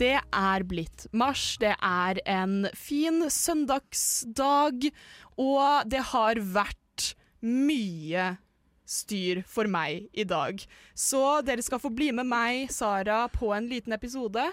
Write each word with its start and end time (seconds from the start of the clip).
Det 0.00 0.16
er 0.16 0.62
blitt 0.64 1.02
mars, 1.12 1.58
det 1.60 1.74
er 1.76 2.18
en 2.24 2.64
fin 2.72 3.26
søndagsdag, 3.28 4.86
og 5.36 5.90
det 5.92 6.00
har 6.14 6.40
vært 6.54 7.10
mye 7.44 8.30
styr 8.88 9.42
for 9.44 9.68
meg 9.68 10.08
i 10.16 10.24
dag. 10.24 10.62
Så 10.96 11.20
dere 11.44 11.60
skal 11.66 11.82
få 11.82 11.92
bli 11.92 12.08
med 12.16 12.30
meg, 12.30 12.72
Sara, 12.72 13.26
på 13.28 13.52
en 13.52 13.68
liten 13.68 13.92
episode. 13.92 14.46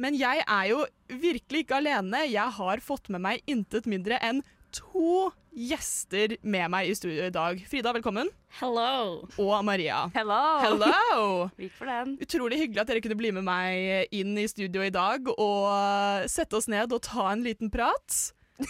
Men 0.00 0.16
jeg 0.16 0.40
er 0.48 0.70
jo 0.72 0.80
virkelig 1.12 1.66
ikke 1.66 1.82
alene. 1.82 2.24
Jeg 2.30 2.56
har 2.56 2.84
fått 2.84 3.12
med 3.12 3.20
meg 3.28 3.44
intet 3.44 3.84
mindre 3.90 4.16
enn 4.24 4.40
to 4.72 5.28
gjester 5.56 6.36
med 6.44 6.68
meg 6.72 6.90
i 6.90 6.94
studio 6.96 7.24
i 7.26 7.32
dag. 7.32 7.60
Frida, 7.70 7.92
velkommen. 7.96 8.28
Hello. 8.60 9.24
Og 9.40 9.54
Maria. 9.64 10.04
Hello. 10.14 10.40
Hello! 10.60 11.20
Vik 11.60 11.72
for 11.78 11.88
den. 11.88 12.16
Utrolig 12.20 12.60
hyggelig 12.60 12.82
at 12.84 12.92
dere 12.92 13.02
kunne 13.04 13.18
bli 13.18 13.32
med 13.34 13.46
meg 13.46 14.12
inn 14.14 14.36
i 14.36 14.46
studio 14.52 14.84
i 14.84 14.92
dag 14.92 15.28
og 15.32 16.28
sette 16.30 16.60
oss 16.60 16.68
ned 16.72 16.92
og 16.92 17.04
ta 17.08 17.30
en 17.32 17.44
liten 17.46 17.72
prat. 17.72 18.20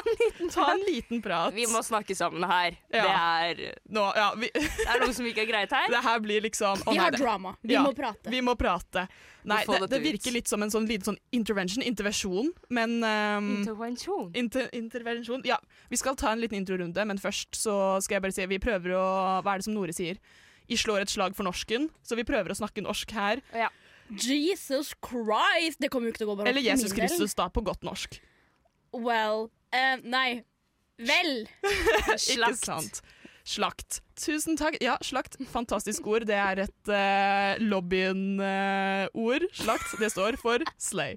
Ta 0.00 0.10
en 0.10 0.18
liten 0.20 0.50
Ta 0.54 0.66
en 0.72 0.84
liten 0.86 1.22
prat. 1.22 1.54
Vi 1.54 1.66
må 1.70 1.82
snakke 1.84 2.14
sammen 2.16 2.44
her. 2.48 2.76
Ja. 2.92 3.02
Det, 3.04 3.16
er, 3.16 3.80
Nå, 3.92 4.04
ja, 4.16 4.28
vi, 4.38 4.50
det 4.54 4.86
er 4.86 5.02
noe 5.02 5.14
som 5.16 5.26
ikke 5.28 5.44
er 5.44 5.50
greit 5.50 5.74
her. 5.74 5.90
det 5.94 6.02
her 6.04 6.22
blir 6.24 6.44
liksom 6.46 6.84
å 6.84 6.94
Vi 6.94 7.00
har 7.00 7.14
drama. 7.14 7.54
Vi 7.62 7.76
Ja, 7.76 7.84
må 7.86 7.92
prate. 7.96 8.32
Vi 8.32 8.42
må 8.44 8.56
prate. 8.58 9.06
Nei, 9.48 9.62
det, 9.64 9.88
det 9.88 10.00
virker 10.04 10.34
litt 10.34 10.50
som 10.50 10.60
en 10.64 10.72
sånn 10.72 10.84
liten 10.88 11.12
sånn 11.12 11.18
intervention, 11.32 11.84
intervensjon, 11.86 12.50
men 12.76 12.98
um, 13.00 13.50
Intervensjon. 13.62 14.28
Inter 14.36 14.66
intervensjon 14.76 15.46
Ja, 15.48 15.56
vi 15.88 15.96
skal 15.96 16.18
ta 16.20 16.34
en 16.34 16.42
liten 16.42 16.58
introrunde, 16.60 17.06
men 17.08 17.20
først 17.20 17.56
så 17.56 17.74
skal 18.04 18.18
jeg 18.18 18.26
bare 18.26 18.36
si 18.36 18.48
Vi 18.50 18.60
prøver 18.60 18.92
å 18.98 19.04
Hva 19.40 19.54
er 19.54 19.62
det 19.62 19.68
som 19.70 19.76
Nore 19.76 19.96
sier? 19.96 20.20
I 20.70 20.76
slår 20.78 21.02
et 21.06 21.10
slag 21.10 21.32
for 21.34 21.48
norsken, 21.48 21.88
så 22.06 22.14
vi 22.14 22.22
prøver 22.28 22.52
å 22.52 22.58
snakke 22.60 22.84
norsk 22.84 23.10
her. 23.16 23.40
Jesus 24.10 24.92
Christ! 25.02 25.80
Det 25.82 25.90
kommer 25.90 26.10
jo 26.10 26.14
ikke 26.14 26.22
til 26.22 26.28
å 26.28 26.34
gå 26.34 26.42
bra. 26.42 26.50
Eller 26.50 26.62
Jesus. 26.62 26.94
Kristus, 26.94 27.34
da, 27.38 27.48
på 27.50 27.64
godt 27.66 27.82
norsk. 27.86 28.20
Well 28.94 29.48
eh, 29.72 29.96
Nei. 30.04 30.42
Vel. 31.00 31.48
Ikke 32.34 32.54
sant. 32.58 33.00
Slakt. 33.46 34.00
Tusen 34.20 34.58
takk. 34.60 34.76
Ja, 34.84 34.98
slakt. 35.02 35.38
Fantastisk 35.50 36.06
ord. 36.10 36.26
Det 36.28 36.36
er 36.36 36.66
et 36.66 36.92
uh, 36.92 37.56
lobbyen-ord. 37.64 39.46
slakt. 39.56 39.96
Det 40.00 40.10
står 40.12 40.38
for 40.40 40.64
slay. 40.78 41.16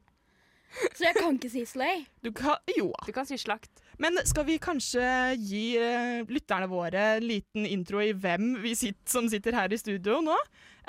Så 0.96 1.04
jeg 1.06 1.14
kan 1.20 1.36
ikke 1.38 1.52
si 1.54 1.66
slay. 1.70 2.06
Du 2.26 2.32
kan 2.34 2.58
Jo. 2.74 2.90
Du 3.06 3.12
kan 3.14 3.28
si 3.30 3.38
slakt. 3.38 3.84
Men 4.02 4.18
skal 4.26 4.48
vi 4.48 4.58
kanskje 4.58 5.04
gi 5.38 5.66
uh, 5.78 6.24
lytterne 6.32 6.70
våre 6.72 7.04
en 7.20 7.28
liten 7.28 7.68
intro 7.70 8.02
i 8.02 8.14
hvem 8.16 8.56
vi 8.64 8.74
sitter, 8.78 9.06
som 9.10 9.30
sitter 9.30 9.54
her 9.54 9.74
i 9.74 9.78
studio 9.78 10.18
nå? 10.26 10.40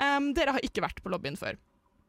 Um, 0.01 0.31
dere 0.35 0.55
har 0.55 0.65
ikke 0.65 0.83
vært 0.83 1.03
på 1.03 1.11
lobbyen 1.13 1.37
før? 1.39 1.59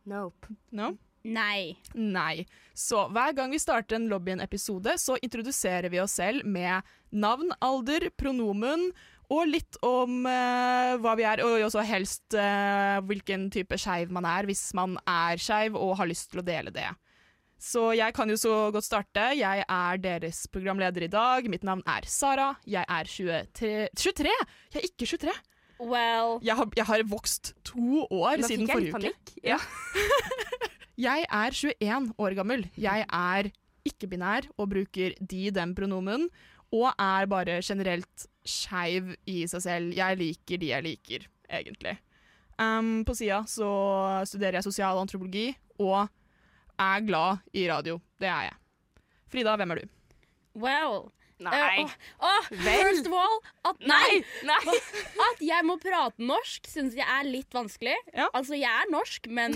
Nope. 0.08 0.54
No? 0.72 0.94
Nei. 1.26 1.74
Nei. 1.98 2.46
Så 2.76 3.06
hver 3.10 3.34
gang 3.36 3.50
vi 3.54 3.58
starter 3.58 3.98
en 3.98 4.08
Lobbyen-episode, 4.10 4.94
så 5.02 5.16
introduserer 5.24 5.90
vi 5.90 6.00
oss 6.02 6.16
selv 6.20 6.46
med 6.46 6.86
navn, 7.10 7.50
alder, 7.64 8.08
pronomen 8.18 8.90
og 9.32 9.48
litt 9.50 9.78
om 9.82 10.20
eh, 10.30 10.92
hva 11.02 11.16
vi 11.18 11.24
er, 11.26 11.42
og 11.42 11.64
også 11.66 11.82
helst 11.88 12.36
eh, 12.38 13.00
hvilken 13.08 13.48
type 13.50 13.74
skeiv 13.80 14.12
man 14.14 14.28
er, 14.28 14.46
hvis 14.46 14.68
man 14.78 14.94
er 15.02 15.40
skeiv 15.42 15.74
og 15.74 15.96
har 15.98 16.06
lyst 16.06 16.30
til 16.30 16.44
å 16.44 16.46
dele 16.46 16.70
det. 16.74 16.86
Så 17.58 17.88
jeg 17.96 18.12
kan 18.14 18.30
jo 18.30 18.36
så 18.38 18.52
godt 18.70 18.84
starte. 18.84 19.30
Jeg 19.34 19.64
er 19.64 20.00
deres 20.04 20.44
programleder 20.52 21.06
i 21.06 21.10
dag. 21.10 21.46
Mitt 21.50 21.64
navn 21.66 21.80
er 21.88 22.04
Sara. 22.06 22.50
Jeg 22.68 22.84
er 22.84 23.08
23 23.08 23.88
23! 23.96 24.34
Jeg 24.76 24.82
er 24.82 24.88
ikke 24.90 25.08
23! 25.08 25.36
Well 25.76 26.38
Jeg 26.40 26.56
har, 26.56 26.68
jeg 26.72 26.86
har 26.88 27.02
vokst 27.04 27.50
to 27.68 28.06
år 28.08 28.38
Nå 28.40 28.48
siden 28.48 28.64
fikk 28.64 28.70
jeg 28.72 28.84
litt 28.86 28.94
forrige 28.94 29.10
uke. 29.12 29.34
panikk. 29.34 29.34
Ja. 29.44 29.58
Jeg 30.96 31.26
er 31.28 31.52
21 31.52 32.14
år 32.16 32.34
gammel. 32.38 32.62
Jeg 32.80 33.04
er 33.04 33.50
ikke-binær 33.84 34.48
og 34.56 34.70
bruker 34.72 35.12
de-dem-pronomen. 35.20 36.28
Og 36.72 36.88
er 36.98 37.28
bare 37.30 37.60
generelt 37.62 38.26
skeiv 38.48 39.12
i 39.28 39.42
seg 39.50 39.62
selv. 39.62 39.92
Jeg 39.96 40.18
liker 40.18 40.60
de 40.62 40.70
jeg 40.72 40.86
liker, 40.86 41.26
egentlig. 41.50 41.98
Um, 42.56 43.04
på 43.04 43.12
sida 43.14 43.42
så 43.44 43.68
studerer 44.24 44.58
jeg 44.58 44.64
sosial 44.64 44.96
antropologi 44.96 45.50
og 45.76 46.08
er 46.80 47.04
glad 47.04 47.44
i 47.52 47.66
radio. 47.68 48.00
Det 48.16 48.30
er 48.32 48.48
jeg. 48.48 48.56
Frida, 49.28 49.56
hvem 49.60 49.76
er 49.76 49.82
du? 49.82 49.92
Well 50.56 51.10
Nei. 51.36 51.52
Uh, 51.52 51.84
oh, 51.84 52.30
oh, 52.30 52.44
First 52.64 53.06
of 53.06 53.12
all 53.12 53.42
at, 53.68 53.82
nei, 53.84 54.22
Nei! 54.48 54.76
at 55.26 55.42
jeg 55.44 55.66
må 55.68 55.74
prate 55.82 56.24
norsk, 56.24 56.64
syns 56.72 56.96
jeg 56.96 57.04
er 57.04 57.28
litt 57.28 57.52
vanskelig. 57.52 57.92
Ja. 58.14 58.30
Altså, 58.32 58.56
jeg 58.56 58.70
er 58.70 58.88
norsk, 58.88 59.28
men 59.28 59.52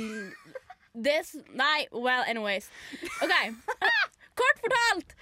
det 1.04 1.18
s- 1.26 1.36
Nei, 1.56 1.86
well, 1.92 2.24
anyways. 2.28 2.70
OK. 3.22 3.34
Kort 4.40 4.60
fortalt! 4.62 5.14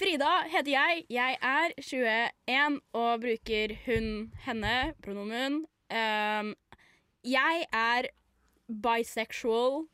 Frida 0.00 0.30
heter 0.50 0.72
jeg. 0.72 1.04
Jeg 1.12 1.36
er 1.42 1.74
21 1.78 2.80
og 2.98 3.20
bruker 3.22 3.74
hun, 3.86 4.08
henne, 4.46 4.76
pronomen. 5.04 5.60
Um, 5.92 6.54
jeg 7.22 7.66
er 7.72 8.08
bisexual. 8.82 9.84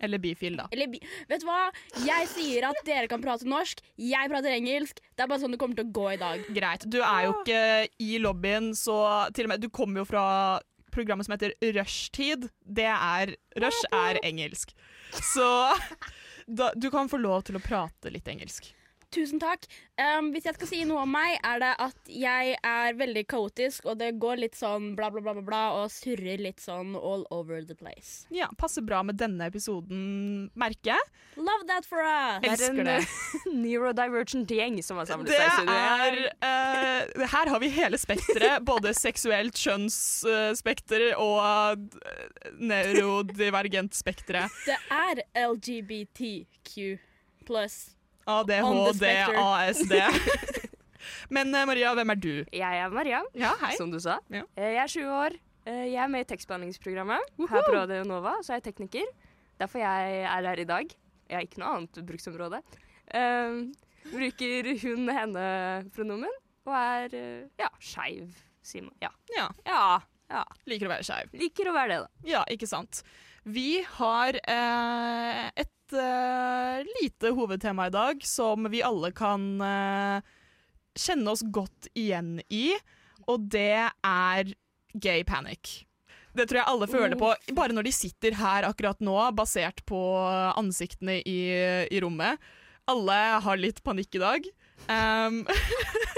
Eller 0.00 0.20
bifil, 0.22 0.54
da. 0.60 0.68
Eller 0.70 0.86
bi 0.92 1.00
Vet 1.26 1.42
du 1.42 1.46
hva? 1.48 1.72
Jeg 2.06 2.28
sier 2.30 2.68
at 2.68 2.76
dere 2.86 3.08
kan 3.10 3.22
prate 3.22 3.46
norsk, 3.50 3.80
jeg 3.98 4.30
prater 4.30 4.54
engelsk. 4.54 5.00
Det 5.18 5.24
er 5.24 5.30
bare 5.30 5.42
sånn 5.42 5.54
det 5.54 5.58
kommer 5.58 5.78
til 5.80 5.88
å 5.88 5.94
gå 5.96 6.04
i 6.12 6.18
dag. 6.20 6.44
Greit. 6.54 6.86
Du 6.86 7.00
er 7.02 7.24
jo 7.26 7.32
ikke 7.40 7.62
i 8.06 8.12
lobbyen, 8.22 8.68
så 8.78 8.98
til 9.34 9.48
og 9.48 9.54
med 9.54 9.64
Du 9.64 9.68
kommer 9.74 10.04
jo 10.04 10.06
fra 10.06 10.24
programmet 10.98 11.28
som 11.28 11.36
heter 11.36 11.54
Rushtid. 11.78 12.48
Det 12.66 12.88
er 12.90 13.36
Rush 13.62 13.94
er 13.94 14.18
engelsk. 14.26 14.74
Så 15.14 15.46
da, 16.46 16.72
du 16.74 16.90
kan 16.90 17.08
få 17.08 17.20
lov 17.22 17.46
til 17.48 17.58
å 17.58 17.62
prate 17.62 18.12
litt 18.12 18.28
engelsk. 18.28 18.72
Tusen 19.08 19.40
takk. 19.40 19.64
Um, 19.96 20.28
hvis 20.34 20.44
jeg 20.44 20.54
skal 20.58 20.68
si 20.68 20.78
noe 20.84 21.00
om 21.06 21.10
meg, 21.10 21.38
er 21.46 21.62
det 21.62 21.70
at 21.80 22.10
jeg 22.12 22.58
er 22.60 22.96
veldig 22.98 23.22
kaotisk, 23.30 23.86
og 23.88 23.96
det 24.02 24.10
går 24.20 24.42
litt 24.42 24.58
sånn 24.58 24.90
bla, 24.98 25.08
bla, 25.10 25.22
bla, 25.24 25.32
bla, 25.38 25.44
bla 25.46 25.62
og 25.78 25.88
surrer 25.92 26.42
litt 26.44 26.60
sånn 26.60 26.92
all 26.92 27.24
over 27.34 27.64
the 27.64 27.76
place. 27.78 28.26
Ja, 28.34 28.50
Passer 28.60 28.84
bra 28.84 29.00
med 29.06 29.16
denne 29.20 29.48
episoden, 29.48 30.50
merker 30.58 30.92
jeg. 30.92 31.08
Love 31.40 31.64
that 31.70 31.88
for 31.88 32.04
us! 32.04 32.44
Det 32.44 32.52
er 32.52 32.66
en 32.68 32.84
det. 32.84 32.98
neurodivergent 33.64 34.52
gjeng 34.58 34.78
som 34.84 35.00
har 35.00 35.08
samlet 35.08 35.32
Det 35.32 35.40
seg 35.40 35.48
i 35.48 35.56
studio. 35.56 35.80
er 35.88 36.20
eh, 36.52 37.26
Her 37.32 37.52
har 37.54 37.64
vi 37.64 37.72
hele 37.72 38.00
spekteret. 38.00 38.64
Både 38.68 38.92
seksuelt 38.96 39.56
kjønnsspekter 39.56 41.14
og 41.16 41.40
uh, 41.40 42.48
neurodivergent 42.60 43.96
spekteret. 43.96 44.52
Det 44.68 44.76
er 44.92 45.24
LGBTQ 45.48 46.98
pluss. 47.48 47.97
ADHD. 48.28 49.04
ASD. 49.40 49.94
Men 51.34 51.52
eh, 51.54 51.64
Maria, 51.68 51.92
hvem 51.96 52.12
er 52.14 52.20
du? 52.20 52.32
Jeg 52.52 52.80
er 52.82 52.92
Maria, 52.92 53.22
Ja, 53.36 53.54
hei. 53.62 53.74
som 53.76 53.90
du 53.92 53.98
sa. 54.00 54.18
Ja. 54.32 54.44
Eh, 54.56 54.74
Jeg 54.76 54.82
er 54.84 54.92
20 54.94 55.14
år. 55.18 55.36
Eh, 55.68 55.84
Jeg 55.92 56.02
er 56.04 56.08
med 56.12 56.24
i 56.24 56.28
tekstbehandlingsprogrammet 56.34 57.32
her 57.50 57.64
på 57.66 57.74
Radio 57.74 58.02
Nova, 58.08 58.36
så 58.44 58.54
er 58.54 58.60
jeg 58.62 58.68
tekniker. 58.72 59.08
Derfor 59.60 59.82
jeg 59.82 60.22
er 60.24 60.48
her 60.48 60.60
i 60.62 60.68
dag. 60.68 60.92
Jeg 61.28 61.36
har 61.36 61.44
ikke 61.44 61.60
noe 61.60 61.74
annet 61.76 61.98
bruksområde. 62.08 62.60
Uh, 63.08 63.66
bruker 64.12 64.68
hun, 64.84 65.08
henne-pronomen, 65.12 66.32
og 66.68 66.74
er 66.76 67.16
ja, 67.60 67.68
skeiv, 67.80 68.30
sier 68.64 68.84
man. 68.86 68.94
Ja. 69.02 69.10
Ja, 69.36 69.48
ja. 69.68 69.82
Ja. 70.28 70.42
liker 70.68 70.88
å 70.88 70.92
være 70.92 71.04
skeiv. 71.08 71.32
Liker 71.40 71.70
å 71.70 71.74
være 71.76 71.88
det, 71.94 71.98
da. 72.04 72.28
Ja, 72.28 72.42
ikke 72.52 72.68
sant. 72.68 73.02
Vi 73.48 73.80
har 73.96 74.36
eh, 74.44 75.44
et 75.56 75.96
eh, 75.96 76.88
lite 77.00 77.32
hovedtema 77.32 77.86
i 77.88 77.94
dag 77.94 78.24
som 78.26 78.68
vi 78.68 78.82
alle 78.84 79.08
kan 79.16 79.46
eh, 79.64 80.26
kjenne 80.98 81.32
oss 81.32 81.44
godt 81.48 81.88
igjen 81.96 82.42
i, 82.52 82.74
og 83.24 83.48
det 83.54 83.88
er 84.04 84.52
gay 84.92 85.24
panic. 85.24 85.86
Det 86.36 86.44
tror 86.44 86.60
jeg 86.60 86.70
alle 86.74 86.90
føler 86.90 87.16
på 87.18 87.32
bare 87.56 87.74
når 87.74 87.88
de 87.88 87.94
sitter 87.94 88.36
her 88.36 88.68
akkurat 88.68 89.00
nå, 89.00 89.16
basert 89.36 89.80
på 89.88 89.98
ansiktene 90.58 91.18
i, 91.24 91.40
i 91.88 92.02
rommet. 92.04 92.36
Alle 92.88 93.16
har 93.44 93.60
litt 93.60 93.80
panikk 93.84 94.18
i 94.18 94.22
dag. 94.22 94.52
Um, 94.92 95.40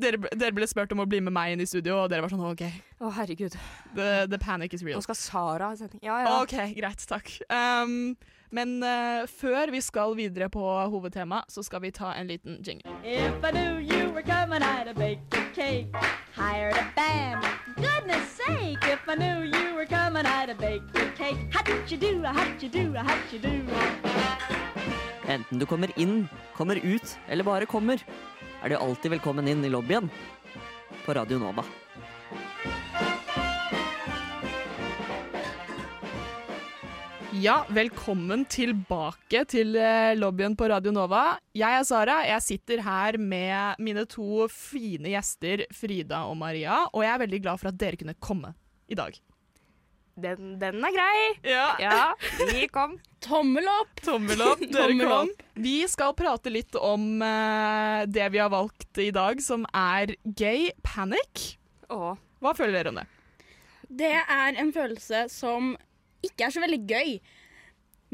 dere, 0.00 0.18
dere 0.34 0.52
ble 0.56 0.66
spurt 0.70 0.92
om 0.92 1.02
å 1.04 1.08
bli 1.08 1.20
med 1.24 1.32
meg 1.34 1.54
inn 1.54 1.64
i 1.64 1.66
studio, 1.68 2.02
og 2.04 2.10
dere 2.12 2.24
var 2.24 2.32
sånn 2.32 2.44
OK, 2.46 2.62
Å, 3.00 3.10
herregud. 3.18 3.56
the, 3.94 4.26
the 4.30 4.38
panic 4.38 4.74
is 4.74 4.84
real. 4.84 4.98
Nå 4.98 5.06
skal 5.06 5.18
Sara 5.18 5.72
ha 5.72 5.76
sending. 5.76 6.00
Ja, 6.02 6.22
ja. 6.24 6.38
OK, 6.42 6.56
greit, 6.78 7.04
takk. 7.10 7.30
Um, 7.50 8.14
Men 8.54 8.76
uh, 8.86 9.24
før 9.26 9.72
vi 9.74 9.80
skal 9.82 10.12
videre 10.14 10.46
på 10.52 10.62
hovedtema, 10.62 11.40
så 11.50 11.62
skal 11.66 11.80
vi 11.82 11.90
ta 11.90 12.12
en 12.14 12.28
liten 12.30 12.60
jingle. 12.62 12.92
If 13.02 13.42
I 13.42 13.50
knew 13.50 13.80
you 13.82 14.12
were 14.12 14.22
coming, 14.22 14.62
I'd 14.62 14.86
have 14.86 14.94
baked 14.94 15.34
a 15.34 15.42
cake, 15.56 15.90
hired 16.36 16.76
a 16.78 16.86
band. 16.94 17.42
Goodness 17.74 18.28
sake, 18.38 18.78
if 18.86 19.08
I 19.08 19.16
knew 19.16 19.42
you 19.42 19.74
were 19.74 19.86
coming, 19.86 20.24
I'd 20.24 20.50
have 20.50 20.60
baked 20.60 20.94
a 20.96 21.10
cake. 21.18 21.38
How'd 21.50 21.90
you 21.90 21.98
do, 21.98 22.22
how'd 22.22 22.62
you 22.62 22.68
do, 22.68 22.92
how'd 22.94 23.32
you 23.32 23.40
do? 23.40 23.56
Enten 25.26 25.58
du 25.58 25.66
kommer 25.66 25.90
inn, 25.98 26.28
kommer 26.54 26.78
ut 26.78 27.16
eller 27.28 27.44
bare 27.44 27.66
kommer, 27.66 27.98
er 28.64 28.72
du 28.72 28.80
alltid 28.80 29.12
velkommen 29.12 29.48
inn 29.50 29.64
i 29.66 29.68
lobbyen 29.68 30.06
på 31.04 31.14
Radio 31.16 31.36
Nova. 31.36 31.64
Ja, 37.44 37.58
velkommen 37.68 38.46
tilbake 38.48 39.42
til 39.52 39.76
eh, 39.76 40.14
lobbyen 40.16 40.56
på 40.56 40.70
Radio 40.72 40.94
Nova. 40.96 41.34
Jeg 41.52 41.76
er 41.76 41.84
Sara. 41.84 42.16
Jeg 42.24 42.46
sitter 42.46 42.80
her 42.86 43.18
med 43.20 43.84
mine 43.84 44.06
to 44.08 44.46
fine 44.48 45.12
gjester, 45.12 45.66
Frida 45.74 46.22
og 46.30 46.38
Maria. 46.40 46.86
Og 46.94 47.04
jeg 47.04 47.12
er 47.12 47.24
veldig 47.26 47.42
glad 47.44 47.60
for 47.60 47.68
at 47.68 47.80
dere 47.84 48.00
kunne 48.00 48.16
komme 48.16 48.54
i 48.88 48.96
dag. 48.96 49.18
Den, 50.14 50.58
den 50.60 50.78
er 50.86 50.92
grei. 50.94 51.22
Ja, 51.42 51.64
Ja, 51.82 52.14
vi 52.52 52.68
kom. 52.70 52.98
Tommel 53.24 53.66
opp! 53.80 53.98
Tommel 54.04 54.40
opp, 54.44 54.60
dere 54.72 54.92
Tommel 54.92 55.08
kom. 55.10 55.32
Vi 55.58 55.76
skal 55.90 56.14
prate 56.14 56.52
litt 56.52 56.76
om 56.78 57.22
uh, 57.24 58.04
det 58.06 58.28
vi 58.34 58.38
har 58.42 58.52
valgt 58.52 59.00
i 59.02 59.08
dag, 59.14 59.42
som 59.42 59.66
er 59.74 60.14
gay 60.22 60.68
panic. 60.86 61.56
Åh. 61.90 62.14
Hva 62.44 62.52
føler 62.54 62.78
dere 62.78 62.92
om 62.92 63.00
det? 63.00 63.06
Det 63.88 64.12
er 64.20 64.60
en 64.60 64.70
følelse 64.74 65.26
som 65.32 65.74
ikke 66.24 66.46
er 66.46 66.54
så 66.54 66.62
veldig 66.62 66.80
gøy. 66.88 67.16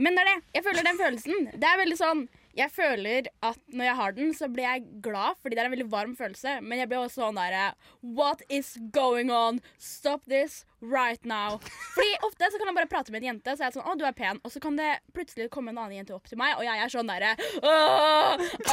Men 0.00 0.16
det 0.16 0.24
er 0.24 0.30
det. 0.30 0.38
Jeg 0.56 0.66
føler 0.66 0.86
den 0.86 1.00
følelsen. 1.00 1.48
Det 1.52 1.68
er 1.68 1.80
veldig 1.82 1.98
sånn 2.00 2.24
Jeg 2.58 2.72
føler 2.74 3.28
at 3.46 3.58
når 3.70 3.84
jeg 3.86 3.96
har 4.00 4.14
den, 4.16 4.32
så 4.34 4.48
blir 4.50 4.66
jeg 4.66 4.86
glad, 5.04 5.38
fordi 5.40 5.56
det 5.56 5.62
er 5.62 5.68
en 5.68 5.74
veldig 5.76 5.90
varm 5.92 6.16
følelse. 6.18 6.56
Men 6.64 6.80
jeg 6.82 6.90
blir 6.90 6.98
også 7.04 7.22
sånn 7.24 7.38
derre 7.38 7.70
What 8.02 8.42
is 8.50 8.74
going 8.94 9.30
on? 9.30 9.60
Stop 9.78 10.24
this 10.26 10.64
right 10.80 11.22
now. 11.28 11.58
Fordi 11.94 12.10
ofte 12.26 12.48
så 12.50 12.58
kan 12.58 12.70
jeg 12.70 12.76
bare 12.80 12.90
prate 12.90 13.12
med 13.12 13.22
en 13.22 13.28
jente, 13.34 13.54
så 13.54 13.62
er 13.62 13.68
jeg 13.68 13.76
sånn 13.78 13.86
Å, 13.86 13.94
du 14.00 14.04
er 14.08 14.16
pen. 14.16 14.40
Og 14.42 14.54
så 14.54 14.62
kan 14.64 14.78
det 14.80 14.88
plutselig 15.16 15.50
komme 15.54 15.74
en 15.74 15.78
annen 15.82 16.00
jente 16.00 16.16
opp 16.16 16.26
til 16.30 16.40
meg, 16.40 16.56
og 16.58 16.64
jeg 16.66 16.82
er 16.82 16.92
sånn 16.92 17.10
derre 17.10 17.34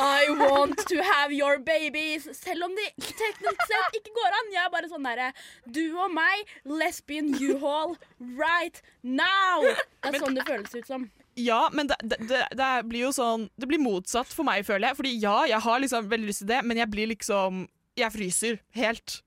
I 0.01 0.31
want 0.39 0.81
to 0.89 1.03
have 1.03 1.35
your 1.35 1.59
babies. 1.59 2.27
Selv 2.37 2.69
om 2.69 2.75
det 2.77 2.89
teknisk 3.03 3.63
sett 3.69 3.99
ikke 4.01 4.15
går 4.17 4.39
an. 4.41 4.51
Jeg 4.55 4.63
er 4.65 4.73
bare 4.73 4.91
sånn 4.91 5.05
derre 5.05 5.29
Du 5.69 5.83
og 5.99 6.09
meg, 6.15 6.47
lesbian 6.65 7.33
U-haul 7.37 7.97
right 8.39 8.81
now. 9.03 9.61
Det 10.01 10.15
er 10.15 10.21
sånn 10.23 10.37
det 10.37 10.47
føles 10.47 10.73
ut 10.73 10.89
som. 10.89 11.09
Ja, 11.37 11.69
men 11.73 11.87
det, 11.87 11.97
det, 12.01 12.47
det, 12.57 12.69
blir 12.89 13.03
jo 13.05 13.11
sånn 13.13 13.43
Det 13.61 13.67
blir 13.69 13.81
motsatt 13.81 14.31
for 14.33 14.47
meg, 14.47 14.63
føler 14.65 14.89
jeg. 14.89 14.97
Fordi 14.97 15.11
ja, 15.21 15.35
jeg 15.51 15.61
har 15.67 15.83
liksom 15.83 16.09
veldig 16.09 16.31
lyst 16.31 16.43
til 16.43 16.49
det, 16.49 16.63
men 16.65 16.81
jeg 16.81 16.89
blir 16.93 17.11
liksom 17.13 17.67
Jeg 17.97 18.13
fryser 18.13 18.57
helt. 18.77 19.19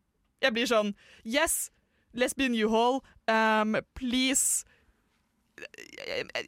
Jeg 0.42 0.56
blir 0.56 0.66
sånn 0.70 0.94
Yes, 1.22 1.70
lesbian 2.16 2.56
U-haul, 2.64 2.98
um, 3.30 3.78
please 3.94 4.66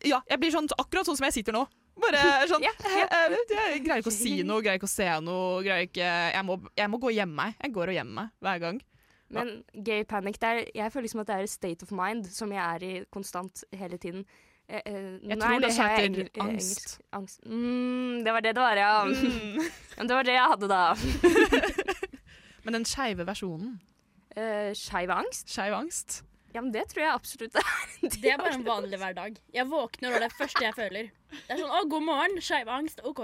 Ja, 0.08 0.22
jeg 0.26 0.40
blir 0.42 0.54
sånn 0.54 0.70
akkurat 0.78 1.06
sånn 1.06 1.20
som 1.20 1.28
jeg 1.28 1.38
sitter 1.40 1.56
nå. 1.56 1.66
Bare 2.02 2.46
sånn 2.50 2.64
yeah, 2.66 2.86
yeah. 2.88 3.34
Jeg, 3.52 3.82
greier 3.84 4.00
ikke 4.00 4.10
å 4.10 4.14
si 4.14 4.38
noe, 4.46 4.62
greier 4.64 4.80
ikke 4.80 4.88
å 4.88 4.92
se 4.92 5.08
noe. 5.22 5.60
Greier 5.62 5.86
ikke, 5.86 6.06
jeg, 6.08 6.46
må, 6.48 6.56
jeg 6.78 6.90
må 6.90 6.98
gå 7.02 7.10
og 7.12 7.18
gjemme 7.18 7.36
meg. 7.38 7.58
Jeg 7.60 7.74
går 7.76 7.92
og 7.92 7.98
gjemmer 8.00 8.16
meg 8.22 8.32
hver 8.46 8.62
gang. 8.64 8.80
Men 9.32 9.52
gay 9.72 10.04
panic, 10.08 10.38
er, 10.44 10.64
jeg 10.76 10.92
føler 10.92 11.06
liksom 11.06 11.22
at 11.22 11.30
det 11.30 11.36
er 11.36 11.46
et 11.46 11.52
state 11.52 11.86
of 11.86 11.92
mind 11.96 12.26
som 12.32 12.50
jeg 12.52 12.62
er 12.62 12.84
i 12.84 12.94
konstant 13.14 13.62
hele 13.76 14.00
tiden. 14.00 14.26
Eh, 14.68 14.80
eh, 14.86 15.18
Jeg 15.22 15.36
nei, 15.36 15.46
tror 15.46 15.60
det 15.64 15.72
sa 15.76 15.86
heter 15.92 16.20
eh, 16.26 16.42
angst. 16.44 16.98
angst. 17.12 17.40
Mm, 17.46 18.22
det 18.24 18.32
var 18.32 18.44
det 18.44 18.52
det 18.56 18.62
var, 18.62 18.76
ja. 18.80 19.04
Mm. 19.04 19.58
det 20.08 20.14
var 20.16 20.28
det 20.28 20.36
jeg 20.36 20.50
hadde 20.54 20.68
da. 20.70 20.82
Men 22.64 22.78
den 22.78 22.84
skeive 22.86 23.26
versjonen. 23.26 23.80
Uh, 24.32 24.70
Skeiv 24.78 25.10
angst? 25.12 25.50
Skeiv 25.52 25.74
angst. 25.76 26.22
Ja, 26.54 26.60
men 26.60 26.70
det 26.72 26.82
tror 26.90 27.00
jeg 27.00 27.12
absolutt 27.16 27.54
det 27.56 27.62
er. 27.64 28.08
Det 28.12 28.30
er 28.30 28.38
bare 28.40 28.54
en 28.58 28.64
vanlig 28.64 28.98
hverdag. 29.00 29.38
Jeg 29.56 29.64
våkner, 29.70 30.12
og 30.12 30.18
det 30.20 30.26
er 30.26 30.32
det 30.32 30.36
første 30.36 30.60
jeg 30.64 30.74
føler. 30.76 31.06
Det 31.32 31.54
er 31.54 31.60
sånn, 31.62 31.72
å, 31.72 31.80
god 31.88 32.04
morgen, 32.04 32.34
skeiv 32.44 32.68
angst, 32.68 33.00
OK. 33.08 33.22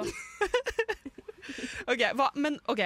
OK, 1.92 2.02
hva, 2.16 2.28
men 2.40 2.56
OK. 2.72 2.80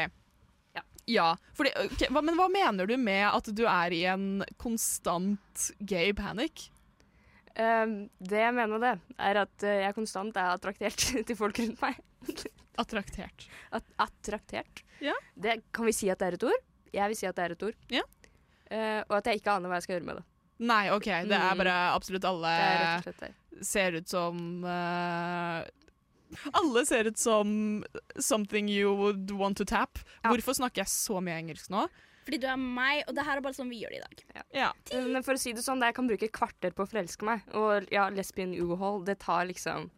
Ja. 0.74 0.82
Ja, 1.10 1.28
fordi, 1.58 1.70
okay, 1.84 2.10
hva, 2.10 2.22
men 2.26 2.38
hva 2.38 2.48
mener 2.50 2.90
du 2.90 2.96
med 2.98 3.22
at 3.28 3.50
du 3.54 3.62
er 3.70 3.94
i 3.94 4.02
en 4.10 4.42
konstant 4.62 5.68
gay 5.78 6.10
panic? 6.18 6.68
Um, 7.58 7.94
det 8.18 8.38
jeg 8.40 8.54
mener 8.56 8.70
med 8.78 8.80
det, 8.86 8.92
er 9.20 9.40
at 9.42 9.64
eh, 9.68 9.82
jeg 9.84 9.94
konstant 9.96 10.36
er 10.40 10.54
attraktert 10.54 11.02
til 11.28 11.36
folk 11.36 11.58
rundt 11.60 11.82
meg. 11.82 11.98
Attraktert. 12.80 13.46
At, 13.76 13.84
attraktert. 14.00 14.80
Ja. 15.04 15.12
Det, 15.34 15.58
kan 15.74 15.84
vi 15.88 15.92
si 15.92 16.08
at 16.12 16.22
det 16.22 16.30
er 16.30 16.36
et 16.38 16.46
ord? 16.48 16.62
Jeg 16.92 17.08
vil 17.12 17.18
si 17.18 17.26
at 17.28 17.36
det 17.36 17.44
er 17.44 17.54
et 17.56 17.66
ord. 17.68 17.76
Ja. 17.92 18.04
Uh, 18.72 19.00
og 19.10 19.18
at 19.18 19.28
jeg 19.28 19.42
ikke 19.42 19.52
aner 19.58 19.68
hva 19.68 19.76
jeg 19.80 19.84
skal 19.88 19.98
gjøre 19.98 20.08
med 20.08 20.20
det. 20.22 20.24
Nei, 20.62 20.82
OK, 20.94 21.08
det 21.26 21.34
er 21.36 21.52
Mm. 21.52 21.58
bare 21.64 21.76
absolutt 21.96 22.24
alle 22.28 22.50
slett 23.02 23.64
ser 23.66 23.96
ut 23.98 24.08
som 24.08 24.62
uh, 24.64 25.60
Alle 26.56 26.84
ser 26.88 27.08
ut 27.10 27.18
som 27.18 27.50
something 28.16 28.68
you 28.70 28.94
would 28.96 29.30
want 29.36 29.58
to 29.58 29.64
tap. 29.68 29.98
Ja. 30.22 30.30
Hvorfor 30.32 30.54
snakker 30.56 30.84
jeg 30.86 30.92
så 30.92 31.18
mye 31.20 31.36
engelsk 31.42 31.68
nå? 31.74 31.84
Fordi 32.22 32.38
du 32.42 32.46
er 32.46 32.56
meg, 32.60 33.02
og 33.08 33.14
det 33.16 33.24
her 33.26 33.36
er 33.40 33.44
bare 33.44 33.56
sånn 33.56 33.70
vi 33.72 33.80
gjør 33.82 33.90
det 33.96 33.98
i 33.98 34.04
dag. 34.06 34.44
Ja. 34.54 34.70
Men 35.08 35.22
for 35.26 35.34
å 35.34 35.40
si 35.42 35.52
det 35.56 35.64
sånn, 35.66 35.82
jeg 35.82 35.94
kan 35.96 36.06
bruke 36.06 36.28
et 36.28 36.32
kvarter 36.36 36.70
på 36.76 36.84
å 36.84 36.90
forelske 36.90 37.26
meg. 37.26 37.42
Og 37.58 37.88
ja, 37.92 38.08
lesbian 38.14 38.54
u-hold, 38.54 39.06
det 39.08 39.18
tar 39.24 39.46
liksom 39.50 39.90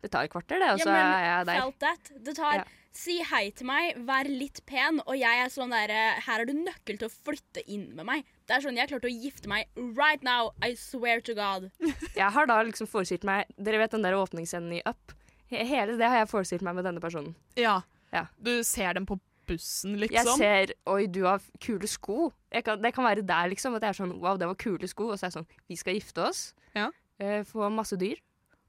Det 0.00 0.12
tar 0.14 0.24
et 0.28 0.30
kvarter, 0.30 0.60
det, 0.62 0.68
og 0.76 0.78
så 0.80 0.92
er 0.94 1.24
jeg 1.24 1.46
der. 1.48 1.60
felt 1.60 1.78
that. 1.82 2.10
Det 2.24 2.36
tar 2.38 2.54
Ja. 2.60 2.64
Si 2.98 3.18
hei 3.22 3.50
til 3.50 3.66
meg, 3.68 3.96
vær 4.08 4.26
litt 4.26 4.60
pen, 4.66 5.00
og 5.06 5.14
jeg 5.18 5.42
er 5.44 5.50
sånn 5.52 5.70
derre 5.70 6.20
Her 6.24 6.40
er 6.40 6.46
du 6.48 6.52
nøkkel 6.56 6.96
til 6.98 7.06
å 7.08 7.12
flytte 7.12 7.62
inn 7.68 7.94
med 7.94 8.06
meg. 8.06 8.24
Det 8.46 8.56
er 8.56 8.60
sånn 8.64 8.76
jeg 8.78 8.88
klarte 8.88 9.10
å 9.10 9.12
gifte 9.12 9.46
meg 9.50 9.66
right 9.98 10.22
now. 10.22 10.52
I 10.62 10.72
swear 10.74 11.20
to 11.20 11.34
God. 11.34 11.70
Jeg 12.16 12.30
har 12.32 12.46
da 12.46 12.62
liksom 12.62 12.88
forestilt 12.88 13.24
meg 13.28 13.44
Dere 13.58 13.78
vet 13.82 13.90
den 13.92 14.02
der 14.06 14.16
åpningsscenen 14.16 14.72
i 14.78 14.82
Up? 14.86 15.12
Hele 15.50 15.96
det 15.98 16.08
har 16.08 16.22
jeg 16.24 16.28
forestilt 16.32 16.62
meg 16.62 16.74
med 16.76 16.84
denne 16.84 17.00
personen. 17.00 17.34
ja. 17.56 17.82
Ja. 18.12 18.24
Du 18.40 18.62
ser 18.64 18.94
dem 18.94 19.04
på 19.04 19.18
bussen, 19.48 19.96
Jeg 19.98 20.10
liksom. 20.10 20.38
ser 20.40 20.72
Oi, 20.92 21.06
du 21.10 21.22
har 21.26 21.42
kule 21.64 21.88
sko. 21.90 22.30
Jeg 22.52 22.64
kan, 22.68 22.80
det 22.82 22.94
kan 22.96 23.04
være 23.08 23.24
der, 23.26 23.48
liksom. 23.52 23.74
At 23.78 23.82
jeg 23.86 23.94
er 23.94 24.00
sånn 24.02 24.16
Wow, 24.20 24.38
det 24.40 24.48
var 24.50 24.58
kule 24.60 24.88
sko. 24.88 25.10
Og 25.12 25.18
så 25.18 25.26
er 25.26 25.32
jeg 25.32 25.38
sånn 25.40 25.50
Vi 25.68 25.76
skal 25.80 25.98
gifte 25.98 26.24
oss. 26.28 26.48
Ja. 26.76 26.90
eh, 27.18 27.42
få 27.48 27.68
masse 27.72 27.96
dyr. 28.00 28.20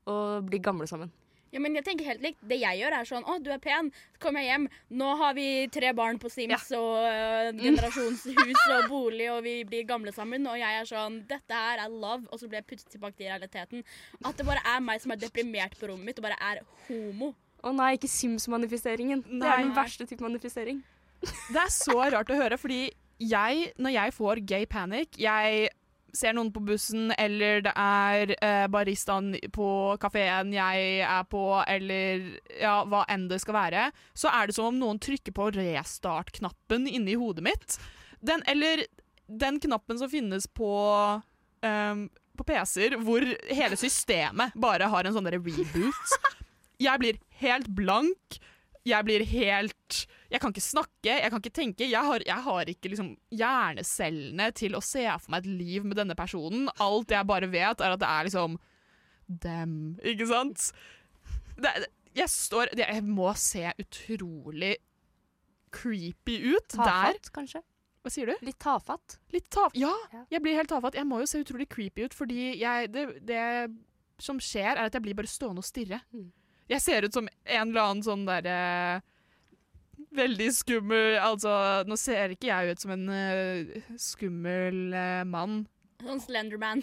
Og 0.10 0.48
bli 0.50 0.60
gamle 0.64 0.88
sammen. 0.90 1.12
Ja, 1.50 1.58
men 1.58 1.74
jeg 1.74 1.82
tenker 1.88 2.06
helt 2.06 2.22
likt. 2.22 2.38
Det 2.46 2.60
jeg 2.62 2.78
gjør, 2.78 2.94
er 2.94 3.08
sånn 3.10 3.24
Å, 3.26 3.40
du 3.42 3.50
er 3.50 3.58
pen. 3.62 3.88
Så 4.14 4.22
kommer 4.22 4.44
jeg 4.46 4.52
hjem. 4.52 4.68
Nå 5.02 5.08
har 5.18 5.34
vi 5.34 5.46
tre 5.74 5.90
barn 5.98 6.20
på 6.22 6.30
Sims 6.30 6.68
og 6.78 7.08
uh, 7.10 7.50
generasjonshus 7.58 8.66
og 8.76 8.86
bolig, 8.92 9.32
og 9.34 9.42
vi 9.48 9.56
blir 9.66 9.88
gamle 9.90 10.14
sammen. 10.14 10.46
Og 10.50 10.60
jeg 10.62 10.82
er 10.82 10.86
sånn 10.90 11.24
Dette 11.30 11.58
her 11.58 11.82
er 11.86 11.90
love. 11.90 12.28
Og 12.30 12.38
så 12.42 12.50
blir 12.50 12.62
jeg 12.62 12.70
puttet 12.70 12.94
tilbake 12.94 13.18
til 13.18 13.32
realiteten. 13.32 13.82
At 14.22 14.38
det 14.38 14.46
bare 14.46 14.62
er 14.76 14.84
meg 14.86 15.02
som 15.02 15.16
er 15.16 15.22
deprimert 15.22 15.74
på 15.80 15.90
rommet 15.90 16.12
mitt, 16.12 16.22
og 16.22 16.30
bare 16.30 16.38
er 16.52 16.62
homo. 16.88 17.34
Å 17.64 17.74
nei, 17.76 17.94
ikke 17.98 18.10
Sims-manifesteringen. 18.12 19.26
Det 19.28 19.48
er 19.48 19.64
den 19.64 19.76
verste 19.76 20.08
type 20.08 20.24
manifestering. 20.24 20.80
Det 21.22 21.60
er 21.60 21.72
så 21.74 21.98
rart 22.14 22.32
å 22.32 22.38
høre, 22.40 22.58
fordi 22.60 22.88
jeg, 23.20 23.72
når 23.82 23.92
jeg 23.92 24.14
får 24.16 24.40
gay 24.48 24.64
panic 24.72 25.18
Jeg 25.20 25.66
ser 26.16 26.32
noen 26.34 26.54
på 26.56 26.62
bussen, 26.64 27.12
eller 27.20 27.60
det 27.66 27.74
er 27.76 28.32
eh, 28.40 28.68
baristaen 28.72 29.34
på 29.54 29.68
kafeen 30.02 30.54
jeg 30.56 31.04
er 31.06 31.28
på, 31.30 31.44
eller 31.68 32.24
ja, 32.56 32.80
hva 32.90 33.04
enn 33.12 33.28
det 33.30 33.42
skal 33.44 33.58
være, 33.60 33.84
så 34.18 34.32
er 34.34 34.50
det 34.50 34.56
som 34.58 34.72
om 34.72 34.80
noen 34.80 35.02
trykker 35.04 35.36
på 35.36 35.52
restart-knappen 35.60 36.88
inni 36.90 37.18
hodet 37.20 37.46
mitt. 37.46 37.78
Den, 38.26 38.42
eller 38.50 38.88
den 39.28 39.60
knappen 39.62 40.02
som 40.02 40.10
finnes 40.10 40.48
på 40.50 40.72
um, 41.62 42.08
på 42.40 42.46
PC-er, 42.48 42.96
hvor 43.04 43.26
hele 43.52 43.78
systemet 43.80 44.56
bare 44.56 44.88
har 44.92 45.08
en 45.08 45.16
sånn 45.16 45.28
reboot. 45.30 46.14
Jeg 46.80 47.02
blir 47.02 47.20
helt 47.42 47.68
blank. 47.76 48.40
Jeg 48.88 49.04
blir 49.06 49.26
helt 49.28 50.06
Jeg 50.32 50.40
kan 50.42 50.54
ikke 50.54 50.62
snakke, 50.64 51.10
jeg 51.20 51.30
kan 51.34 51.42
ikke 51.42 51.54
tenke. 51.58 51.88
Jeg 51.90 52.06
har, 52.06 52.22
jeg 52.26 52.44
har 52.46 52.70
ikke 52.70 52.90
liksom 52.94 53.16
hjernecellene 53.34 54.52
til 54.56 54.76
å 54.78 54.82
se 54.86 55.04
for 55.20 55.34
meg 55.34 55.42
et 55.46 55.50
liv 55.60 55.88
med 55.90 55.98
denne 55.98 56.16
personen. 56.18 56.68
Alt 56.80 57.10
jeg 57.12 57.26
bare 57.28 57.50
vet, 57.50 57.82
er 57.82 57.96
at 57.96 58.02
det 58.04 58.10
er 58.10 58.28
liksom 58.30 58.60
dem, 59.30 59.74
ikke 60.06 60.28
sant? 60.30 60.70
Det, 61.60 61.74
jeg 62.18 62.30
står 62.32 62.72
Jeg 62.78 63.04
må 63.06 63.34
se 63.38 63.68
utrolig 63.82 64.76
creepy 65.74 66.38
ut 66.56 66.78
der. 66.78 66.86
Tafatt, 66.86 67.30
kanskje? 67.36 67.62
Hva 68.06 68.14
sier 68.14 68.30
du? 68.32 68.46
Litt 68.48 68.58
tafatt. 68.64 69.18
Litt 69.34 69.50
taf... 69.54 69.74
Ja, 69.78 69.92
Ja. 70.14 70.24
jeg 70.32 70.42
blir 70.46 70.56
helt 70.58 70.70
tafatt. 70.72 70.96
Jeg 70.96 71.06
må 71.10 71.20
jo 71.20 71.28
se 71.30 71.42
utrolig 71.44 71.68
creepy 71.70 72.06
ut, 72.08 72.16
fordi 72.16 72.54
jeg, 72.62 72.90
det, 72.94 73.04
det 73.28 73.44
som 74.24 74.40
skjer, 74.42 74.72
er 74.78 74.86
at 74.88 74.96
jeg 74.96 75.04
blir 75.04 75.18
bare 75.18 75.30
stående 75.30 75.62
og 75.62 75.68
stirre. 75.68 76.00
Mm. 76.16 76.30
Jeg 76.70 76.84
ser 76.84 77.08
ut 77.08 77.16
som 77.16 77.28
en 77.30 77.72
eller 77.72 77.82
annen 77.82 78.06
sånn 78.06 78.28
derre 78.28 79.02
Veldig 80.16 80.50
skummel 80.56 81.18
Altså, 81.22 81.52
nå 81.90 81.98
ser 82.00 82.34
ikke 82.34 82.50
jeg 82.50 82.74
ut 82.74 82.84
som 82.84 82.94
en 82.96 83.10
eh, 83.14 83.76
skummel 84.00 84.94
eh, 84.98 85.26
mann. 85.28 85.64
Sånn 86.02 86.22
Slenderman. 86.24 86.82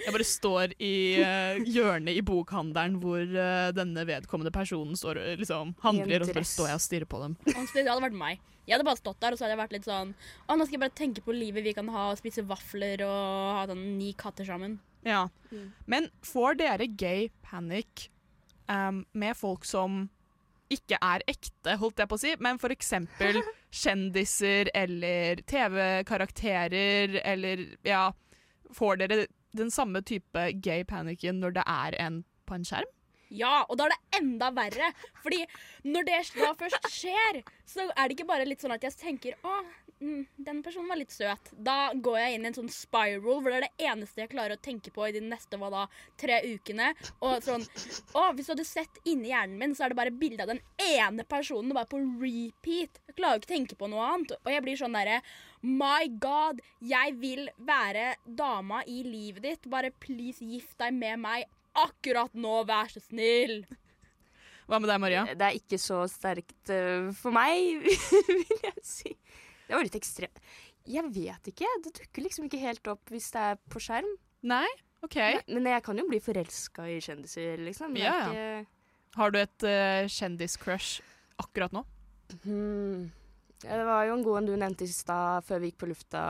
Jeg 0.00 0.14
bare 0.14 0.26
står 0.26 0.74
i 0.80 0.94
uh, 1.20 1.60
hjørnet 1.68 2.16
i 2.16 2.24
bokhandelen 2.26 2.98
hvor 3.02 3.20
uh, 3.20 3.70
denne 3.76 4.04
vedkommende 4.08 4.52
personen 4.54 4.96
står 4.98 5.20
liksom 5.40 5.74
handler, 5.84 6.22
og 6.22 6.30
så 6.30 6.36
bare 6.36 6.52
står 6.52 6.70
jeg 6.72 6.80
og 6.80 6.84
stirrer 6.86 7.10
på 7.10 7.20
dem. 7.24 7.36
Honestly, 7.50 7.82
det 7.82 7.92
hadde 7.92 8.06
vært 8.08 8.20
meg. 8.20 8.46
Jeg 8.66 8.76
hadde 8.76 8.86
bare 8.86 9.00
stått 9.00 9.18
der 9.22 9.34
og 9.34 9.40
så 9.40 9.44
hadde 9.44 9.56
jeg 9.56 9.62
vært 9.64 9.74
litt 9.74 9.88
sånn 9.88 10.12
Å, 10.14 10.54
nå 10.54 10.66
skal 10.66 10.76
jeg 10.76 10.82
bare 10.84 10.98
tenke 11.00 11.24
på 11.26 11.34
livet 11.34 11.64
vi 11.66 11.74
kan 11.74 11.88
ha, 11.90 12.10
og 12.12 12.20
spise 12.20 12.44
vafler 12.46 13.02
og 13.06 13.56
ha 13.56 13.66
sånn 13.70 13.82
ni 13.98 14.12
katter 14.18 14.46
sammen. 14.46 14.78
Ja. 15.06 15.26
Mm. 15.50 15.68
Men 15.90 16.08
får 16.26 16.60
dere 16.60 16.86
gay 16.86 17.28
panic 17.42 18.08
um, 18.70 19.04
med 19.12 19.36
folk 19.38 19.66
som 19.68 20.04
ikke 20.70 21.00
er 21.02 21.24
ekte, 21.26 21.74
holdt 21.80 21.98
jeg 21.98 22.10
på 22.10 22.14
å 22.14 22.22
si, 22.22 22.32
men 22.38 22.60
eksempel 22.70 23.40
kjendiser 23.82 24.70
eller 24.76 25.42
TV-karakterer 25.50 27.20
eller 27.24 27.66
ja 27.86 28.10
Får 28.70 29.00
dere 29.00 29.24
den 29.56 29.70
samme 29.74 30.02
type 30.06 30.46
gay 30.62 30.84
panicen 30.84 31.40
når 31.42 31.60
det 31.60 31.66
er 31.66 31.98
en 32.02 32.22
på 32.46 32.58
en 32.58 32.66
skjerm? 32.66 32.96
Ja, 33.30 33.62
og 33.70 33.78
da 33.78 33.86
er 33.86 33.94
det 33.94 34.18
enda 34.18 34.50
verre. 34.54 34.90
Fordi 35.22 35.44
når 35.86 36.08
det 36.08 36.22
da 36.34 36.50
først 36.58 36.88
skjer, 36.90 37.44
så 37.68 37.86
er 37.94 38.08
det 38.08 38.16
ikke 38.16 38.28
bare 38.30 38.48
litt 38.48 38.62
sånn 38.62 38.74
at 38.74 38.82
jeg 38.84 38.96
tenker 38.98 39.36
å, 39.46 39.60
mm, 40.02 40.24
den 40.48 40.62
personen 40.66 40.90
var 40.90 40.98
litt 40.98 41.14
søt. 41.14 41.52
Da 41.54 41.92
går 41.94 42.18
jeg 42.18 42.34
inn 42.34 42.48
i 42.48 42.50
en 42.50 42.58
sånn 42.58 42.72
spiral 42.74 43.22
hvor 43.22 43.46
det 43.46 43.60
er 43.60 43.66
det 43.68 43.86
eneste 43.92 44.24
jeg 44.24 44.32
klarer 44.34 44.58
å 44.58 44.64
tenke 44.64 44.90
på 44.94 45.06
i 45.06 45.14
de 45.14 45.22
neste 45.22 45.60
hva 45.60 45.70
da, 45.70 45.84
tre 46.20 46.40
ukene. 46.50 46.90
Og 47.22 47.38
sånn 47.46 47.62
Å, 48.18 48.32
hvis 48.34 48.50
du 48.50 48.54
hadde 48.56 48.66
sett 48.66 48.98
inni 49.06 49.30
hjernen 49.30 49.58
min, 49.60 49.76
så 49.78 49.86
er 49.86 49.94
det 49.94 50.00
bare 50.00 50.14
bilde 50.24 50.42
av 50.42 50.50
den 50.50 50.64
ene 50.90 51.26
personen 51.28 51.70
bare 51.76 51.90
på 51.90 52.02
repeat. 52.02 52.98
Jeg 53.06 53.18
klarer 53.20 53.38
ikke 53.38 53.52
å 53.52 53.54
tenke 53.54 53.78
på 53.78 53.90
noe 53.92 54.10
annet. 54.10 54.34
Og 54.42 54.50
jeg 54.50 54.66
blir 54.66 54.80
sånn 54.80 54.98
derre 54.98 55.20
My 55.60 56.08
God, 56.20 56.62
jeg 56.80 57.14
vil 57.20 57.48
være 57.68 58.14
dama 58.24 58.80
i 58.88 59.02
livet 59.04 59.44
ditt. 59.44 59.68
Bare 59.68 59.92
please 59.92 60.44
gift 60.44 60.78
deg 60.80 60.94
med 60.96 61.20
meg 61.20 61.44
akkurat 61.76 62.32
nå, 62.32 62.62
vær 62.68 62.88
så 62.92 63.02
snill. 63.04 63.62
Hva 64.70 64.78
med 64.80 64.88
deg, 64.88 65.00
Maria? 65.02 65.26
Det 65.34 65.46
er 65.46 65.58
ikke 65.58 65.80
så 65.82 66.00
sterkt 66.08 66.72
eh, 66.72 67.10
for 67.18 67.34
meg, 67.34 67.84
vil 68.30 68.56
jeg 68.64 68.84
si. 68.86 69.12
Det 69.66 69.76
var 69.76 69.84
litt 69.84 69.98
ekstremt. 69.98 70.40
Jeg 70.88 71.04
vet 71.12 71.52
ikke. 71.52 71.68
Det 71.84 71.92
dukker 72.00 72.24
liksom 72.24 72.48
ikke 72.48 72.62
helt 72.62 72.90
opp 72.90 73.12
hvis 73.12 73.28
det 73.34 73.44
er 73.52 73.60
på 73.70 73.82
skjerm. 73.82 74.08
Nei? 74.48 74.66
OK. 75.04 75.18
Men 75.52 75.68
jeg 75.74 75.84
kan 75.84 76.00
jo 76.00 76.06
bli 76.08 76.20
forelska 76.24 76.88
i 76.88 76.98
kjendiser, 77.04 77.60
liksom. 77.66 77.96
Er 78.00 78.04
Ja, 78.04 78.64
Har 79.16 79.32
du 79.32 79.40
et 79.40 79.66
uh, 79.66 80.08
kjendiscrush 80.08 81.00
akkurat 81.40 81.74
nå? 81.76 81.84
hmm. 82.44 83.08
Ja, 83.64 83.76
Det 83.76 83.88
var 83.88 84.06
jo 84.08 84.18
en 84.18 84.22
god 84.26 84.42
en 84.42 84.52
du 84.52 84.54
nevnte 84.56 84.86
i 84.86 84.92
stad, 84.92 85.44
før 85.48 85.60
vi 85.62 85.72
gikk 85.72 85.82
på 85.82 85.90
lufta, 85.90 86.22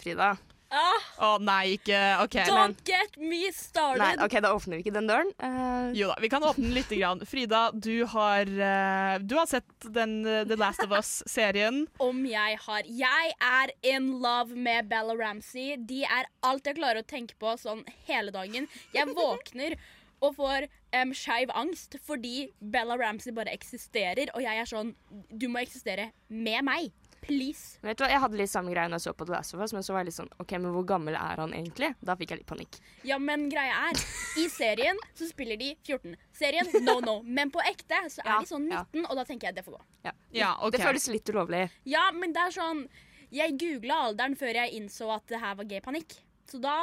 Frida. 0.00 0.36
Ah, 0.66 1.02
oh, 1.22 1.36
nei, 1.38 1.76
ikke 1.76 1.98
OK. 2.24 2.34
don't 2.48 2.80
get 2.84 3.14
me 3.16 3.52
started. 3.54 4.02
Nei, 4.02 4.24
OK, 4.24 4.34
da 4.42 4.50
åpner 4.50 4.76
vi 4.76 4.82
ikke 4.82 4.94
den 4.96 5.06
døren. 5.06 5.30
Uh... 5.38 5.94
Jo 5.94 6.08
da, 6.10 6.16
vi 6.22 6.30
kan 6.32 6.42
åpne 6.42 6.66
den 6.66 6.74
litt. 6.74 6.90
Grann. 6.90 7.22
Frida, 7.28 7.68
du 7.72 8.06
har, 8.10 8.50
uh, 8.50 9.14
du 9.22 9.36
har 9.38 9.46
sett 9.50 9.86
den 9.94 10.18
uh, 10.26 10.42
The 10.48 10.58
Last 10.58 10.82
of 10.82 10.94
Us-serien. 10.94 11.84
Om 12.02 12.24
jeg 12.30 12.58
har 12.66 12.86
Jeg 12.86 13.34
er 13.42 13.74
in 13.86 14.16
love 14.22 14.58
med 14.58 14.90
Bella 14.90 15.14
Ramsey. 15.18 15.76
De 15.78 16.02
er 16.02 16.30
alt 16.46 16.66
jeg 16.66 16.78
klarer 16.80 17.02
å 17.02 17.08
tenke 17.08 17.38
på 17.38 17.54
sånn 17.60 17.84
hele 18.10 18.34
dagen. 18.34 18.66
Jeg 18.94 19.14
våkner 19.14 19.78
og 20.24 20.36
får 20.38 20.68
um, 20.96 21.12
skeiv 21.16 21.50
angst 21.54 21.98
fordi 22.06 22.48
Bella 22.60 22.96
Ramsey 23.00 23.34
bare 23.36 23.52
eksisterer, 23.52 24.30
og 24.34 24.42
jeg 24.44 24.62
er 24.62 24.68
sånn 24.70 24.94
Du 25.30 25.48
må 25.52 25.60
eksistere 25.60 26.10
med 26.28 26.64
meg. 26.64 26.92
Please. 27.26 27.78
vet 27.82 27.98
du 27.98 28.04
hva, 28.04 28.10
Jeg 28.12 28.20
hadde 28.22 28.38
litt 28.38 28.50
samme 28.52 28.70
greie 28.70 28.86
når 28.86 29.00
jeg 29.00 29.06
så 29.08 29.12
på 29.18 29.26
The 29.26 29.32
Last 29.34 29.54
of 29.56 29.62
Us, 29.64 29.72
men 29.74 29.82
så 29.82 29.94
var 29.94 30.04
jeg 30.04 30.12
litt 30.12 30.18
sånn 30.20 30.28
OK, 30.38 30.52
men 30.62 30.70
hvor 30.76 30.84
gammel 30.86 31.16
er 31.18 31.40
han 31.42 31.54
egentlig? 31.56 31.88
Da 31.98 32.14
fikk 32.18 32.30
jeg 32.32 32.42
litt 32.42 32.48
panikk. 32.50 32.78
Ja, 33.08 33.18
men 33.18 33.48
greia 33.50 33.88
er 33.88 33.98
I 34.38 34.46
serien 34.52 35.00
så 35.16 35.26
spiller 35.26 35.58
de 35.58 35.72
14. 35.82 36.14
Serien 36.36 36.70
no 36.86 37.00
no. 37.02 37.16
Men 37.24 37.50
på 37.50 37.64
ekte 37.66 37.98
så 38.12 38.22
er 38.22 38.30
Ja, 38.30 38.38
de 38.44 38.50
sånn 38.52 38.68
ja. 38.70 38.84
19, 38.92 39.08
og 39.10 39.18
da 39.18 39.26
tenker 39.26 39.50
jeg 39.50 39.58
det 39.58 39.66
får 39.66 39.78
gå. 39.78 39.82
Ja, 40.06 40.14
Okay. 40.36 40.76
Det 40.76 40.84
føles 40.84 41.08
litt 41.10 41.34
ulovlig. 41.34 41.64
Ja, 41.88 42.06
men 42.14 42.32
det 42.36 42.42
er 42.46 42.54
sånn 42.54 42.86
Jeg 43.34 43.56
googla 43.58 44.04
alderen 44.06 44.36
før 44.38 44.60
jeg 44.62 44.76
innså 44.78 45.10
at 45.16 45.26
det 45.32 45.40
her 45.42 45.56
var 45.58 45.66
gay 45.66 45.82
panikk. 45.82 46.14
Så 46.46 46.60
da 46.62 46.76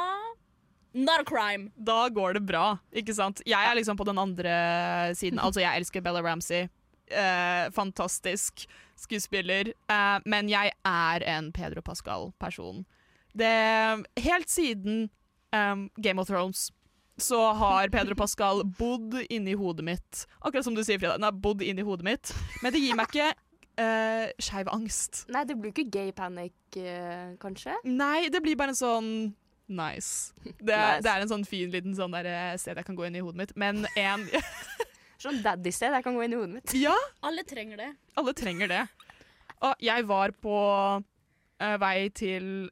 Not 0.94 1.24
a 1.24 1.26
crime. 1.26 1.72
Da 1.74 2.08
går 2.08 2.38
det 2.38 2.44
bra, 2.46 2.78
ikke 2.94 3.14
sant? 3.16 3.42
Jeg 3.46 3.58
er 3.58 3.74
liksom 3.74 3.98
på 3.98 4.06
den 4.06 4.18
andre 4.18 4.54
siden. 5.18 5.40
Altså, 5.42 5.64
jeg 5.64 5.82
elsker 5.82 6.04
Bella 6.04 6.22
Ramsey. 6.22 6.68
Eh, 7.10 7.70
fantastisk 7.74 8.64
skuespiller. 8.96 9.72
Eh, 9.90 10.18
men 10.24 10.48
jeg 10.48 10.72
er 10.86 11.26
en 11.34 11.50
Pedro 11.52 11.82
Pascal-person. 11.82 12.84
Det 13.34 13.50
Helt 14.22 14.50
siden 14.50 15.10
um, 15.50 15.90
Game 15.98 16.22
of 16.22 16.30
Thrones 16.30 16.70
så 17.16 17.52
har 17.52 17.88
Pedro 17.88 18.14
Pascal 18.14 18.64
bodd 18.78 19.14
inni 19.30 19.54
hodet 19.54 19.84
mitt. 19.86 20.24
Akkurat 20.40 20.64
som 20.64 20.74
du 20.74 20.82
sier, 20.82 20.98
Frida. 20.98 21.14
Den 21.14 21.26
har 21.28 21.36
bodd 21.38 21.62
inni 21.62 21.82
hodet 21.86 22.06
mitt. 22.06 22.32
Men 22.62 22.74
det 22.74 22.82
gir 22.82 22.96
meg 22.98 23.10
ikke 23.10 23.28
uh, 23.78 24.26
skeiv 24.42 24.70
angst. 24.74 25.22
Nei, 25.30 25.44
det 25.46 25.56
blir 25.60 25.70
ikke 25.70 25.86
gay 25.94 26.10
panic, 26.16 26.56
eh, 26.74 27.36
kanskje? 27.42 27.76
Nei, 27.86 28.26
det 28.34 28.42
blir 28.42 28.58
bare 28.58 28.74
en 28.74 28.80
sånn 28.80 29.10
nice. 29.68 30.32
Det, 30.44 30.76
Nice. 30.76 31.02
det 31.02 31.10
er 31.10 31.22
en 31.24 31.30
sånn 31.30 31.46
fin 31.48 31.70
liten 31.72 31.94
sånn 31.96 32.12
der, 32.12 32.26
eh, 32.28 32.56
sted 32.60 32.76
jeg 32.76 32.84
kan 32.86 32.96
gå 32.98 33.06
inn 33.06 33.16
i 33.16 33.22
hodet 33.24 33.36
mitt. 33.42 33.54
Men 33.56 33.86
en 33.96 34.26
Sånn 35.24 35.38
daddy-sted. 35.40 35.94
Jeg 35.94 36.04
kan 36.04 36.16
gå 36.18 36.24
inn 36.26 36.34
i 36.34 36.36
hodet 36.36 36.52
mitt. 36.58 36.72
Ja, 36.76 36.92
Alle 37.24 37.44
trenger 37.48 37.78
det. 37.80 37.90
alle 38.20 38.32
trenger 38.36 38.68
det. 38.68 38.82
Og 39.64 39.74
jeg 39.80 40.04
var 40.10 40.34
på 40.44 40.56
uh, 41.00 41.76
vei 41.80 42.10
til 42.12 42.68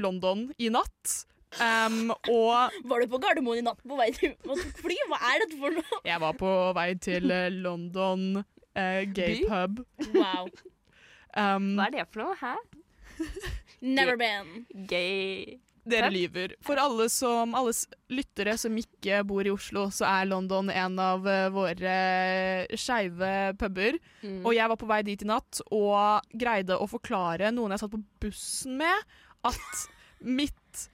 London 0.00 0.46
i 0.62 0.70
natt. 0.72 1.26
Um, 1.60 2.14
og 2.32 2.72
Var 2.88 3.02
du 3.02 3.10
på 3.12 3.18
Gardermoen 3.20 3.60
i 3.60 3.64
natt 3.66 3.82
på 3.84 3.98
vei 3.98 4.08
til 4.16 4.32
fly? 4.78 4.96
Hva 5.10 5.18
er 5.34 5.42
dette 5.44 5.58
for 5.60 5.74
noe? 5.76 5.98
jeg 6.08 6.22
var 6.22 6.38
på 6.40 6.52
vei 6.78 6.86
til 6.96 7.28
uh, 7.28 7.50
London 7.52 8.24
uh, 8.40 9.02
gay 9.12 9.42
By? 9.42 9.50
pub. 9.50 9.82
Wow. 10.16 10.48
Um, 11.36 11.74
Hva 11.76 11.90
er 11.90 11.98
det 11.98 12.06
for 12.14 12.24
noe? 12.24 12.38
Hæ? 12.40 12.54
Never 13.82 14.16
been. 14.16 14.64
Gay 14.88 15.58
Dere 15.88 16.10
lyver. 16.14 16.54
For 16.62 16.78
alle, 16.78 17.08
som, 17.10 17.56
alle 17.58 17.72
lyttere 18.12 18.54
som 18.60 18.76
ikke 18.78 19.22
bor 19.26 19.46
i 19.46 19.50
Oslo, 19.50 19.88
så 19.90 20.06
er 20.06 20.28
London 20.30 20.70
en 20.70 21.00
av 21.02 21.26
eh, 21.26 21.48
våre 21.54 21.96
skeive 22.78 23.32
puber. 23.58 23.98
Mm. 24.22 24.40
Og 24.44 24.54
jeg 24.54 24.70
var 24.70 24.78
på 24.78 24.90
vei 24.90 25.00
dit 25.06 25.24
i 25.24 25.28
natt 25.28 25.62
og 25.74 26.28
greide 26.38 26.78
å 26.78 26.88
forklare 26.90 27.50
noen 27.54 27.74
jeg 27.74 27.82
satt 27.82 27.94
på 27.96 28.02
bussen 28.22 28.78
med, 28.78 29.12
at 29.48 29.84
mitt 30.40 30.86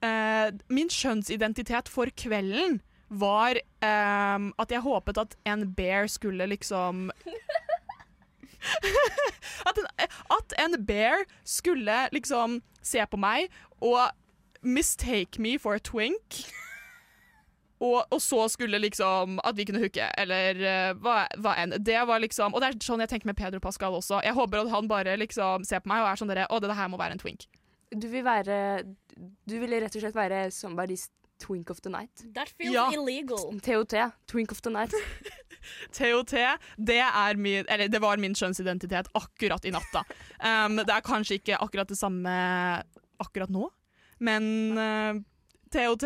eh, 0.00 0.48
Min 0.72 0.92
kjønnsidentitet 0.92 1.92
for 1.92 2.08
kvelden 2.16 2.80
var 3.12 3.60
eh, 3.60 4.38
at 4.48 4.72
jeg 4.72 4.82
håpet 4.82 5.20
at 5.20 5.36
en 5.46 5.68
bear 5.76 6.08
skulle 6.10 6.48
liksom 6.50 7.10
at, 9.68 9.78
en, 9.78 9.88
at 10.38 10.54
en 10.64 10.78
bear 10.86 11.26
skulle 11.44 12.06
liksom 12.12 12.60
se 12.82 13.02
på 13.10 13.20
meg 13.20 13.50
og 13.80 14.10
mistake 14.66 15.42
me 15.42 15.58
for 15.58 15.78
a 15.78 15.82
twink. 15.82 16.46
Og, 17.76 18.06
og 18.08 18.20
så 18.24 18.46
skulle 18.48 18.78
liksom 18.80 19.34
At 19.44 19.56
vi 19.56 19.66
kunne 19.68 19.82
hooke, 19.82 20.06
eller 20.18 20.56
uh, 20.56 20.94
hva, 20.96 21.16
hva 21.36 21.52
enn. 21.60 21.74
Det 21.84 21.98
var 22.08 22.22
liksom 22.24 22.56
Og 22.56 22.62
det 22.62 22.70
er 22.70 22.78
sånn 22.80 23.02
jeg 23.04 23.10
tenker 23.10 23.28
med 23.28 23.36
Pedro 23.36 23.60
Pascal 23.60 23.98
også. 23.98 24.22
Jeg 24.24 24.32
håper 24.32 24.62
at 24.62 24.72
han 24.72 24.88
bare 24.88 25.18
liksom 25.20 25.66
ser 25.68 25.82
på 25.84 25.92
meg 25.92 26.00
og 26.00 26.08
er 26.08 26.22
sånn 26.22 26.32
dere 26.32 26.48
Å, 26.48 26.60
det 26.62 26.72
her 26.72 26.88
må 26.88 27.00
være 27.00 27.18
en 27.18 27.20
twink. 27.20 27.44
Du 27.92 28.08
vil 28.08 28.24
være 28.24 28.56
Du 29.44 29.58
vil 29.60 29.76
rett 29.76 29.92
og 29.92 30.06
slett 30.06 30.16
være 30.16 30.46
somebody's 30.56 31.10
twink 31.42 31.70
of 31.70 31.80
the 31.82 31.90
night. 31.90 32.22
That 32.34 32.48
feels 32.56 32.74
Ja. 32.74 32.90
illegal. 32.92 33.58
TOT. 33.60 33.94
Twink 34.26 34.52
of 34.52 34.60
the 34.62 34.70
night. 34.70 34.92
TOT, 35.92 36.32
det 36.78 36.98
er 37.02 37.36
min 37.36 37.64
Eller 37.68 37.88
det 37.90 38.00
var 38.00 38.16
min 38.22 38.34
kjønnsidentitet 38.34 39.08
akkurat 39.18 39.64
i 39.66 39.72
natta. 39.74 40.04
Um, 40.38 40.76
det 40.78 40.92
er 40.94 41.02
kanskje 41.04 41.40
ikke 41.40 41.58
akkurat 41.58 41.88
det 41.90 41.98
samme 41.98 42.30
akkurat 43.20 43.50
nå, 43.50 43.68
men 44.20 44.78
uh, 44.78 45.18
TOT 45.72 46.04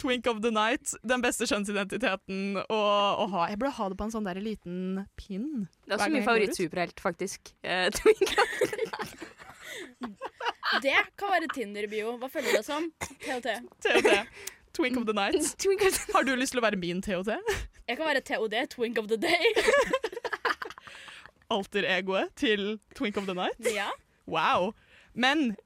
Twink 0.00 0.26
of 0.26 0.40
the 0.42 0.50
night. 0.50 0.90
Den 1.06 1.22
beste 1.22 1.46
kjønnsidentiteten 1.46 2.56
å, 2.66 2.78
å 3.22 3.26
ha. 3.30 3.44
Jeg 3.52 3.60
burde 3.60 3.74
ha 3.76 3.88
det 3.92 3.98
på 4.00 4.06
en 4.08 4.14
sånn 4.14 4.26
der 4.26 4.40
liten 4.42 5.04
pinn. 5.20 5.68
Det 5.86 5.94
er 5.94 6.00
også 6.00 6.10
min 6.16 6.26
favorittsuperhelt, 6.26 6.98
faktisk. 7.04 7.52
Uh, 7.62 7.86
twink 7.98 8.24
of 8.32 8.56
Det 10.84 10.94
kan 11.18 11.32
være 11.32 11.48
Tinder-bio. 11.54 12.16
Hva 12.20 12.28
føler 12.32 12.52
du 12.52 12.58
deg 12.58 12.64
som? 12.66 12.88
TOT. 13.24 13.48
TOT. 13.84 14.08
Twink 14.76 14.98
of 15.00 15.06
the 15.08 15.14
night. 15.16 15.40
Twink 15.62 15.82
of 15.82 15.94
the 15.94 16.12
Har 16.14 16.26
du 16.26 16.34
lyst 16.36 16.54
til 16.54 16.60
å 16.60 16.66
være 16.66 16.78
min 16.80 17.00
TOT? 17.02 17.30
Jeg 17.88 17.96
kan 17.96 18.06
være 18.06 18.20
TOD, 18.20 18.54
Twink 18.74 18.98
of 19.00 19.08
the 19.10 19.16
Day. 19.16 19.54
Alter-egoet 21.54 22.34
til 22.36 22.78
Twink 22.94 23.16
of 23.16 23.24
the 23.24 23.34
night? 23.34 23.58
Ja. 23.74 23.88
Wow. 24.28 24.74
Men 25.14 25.56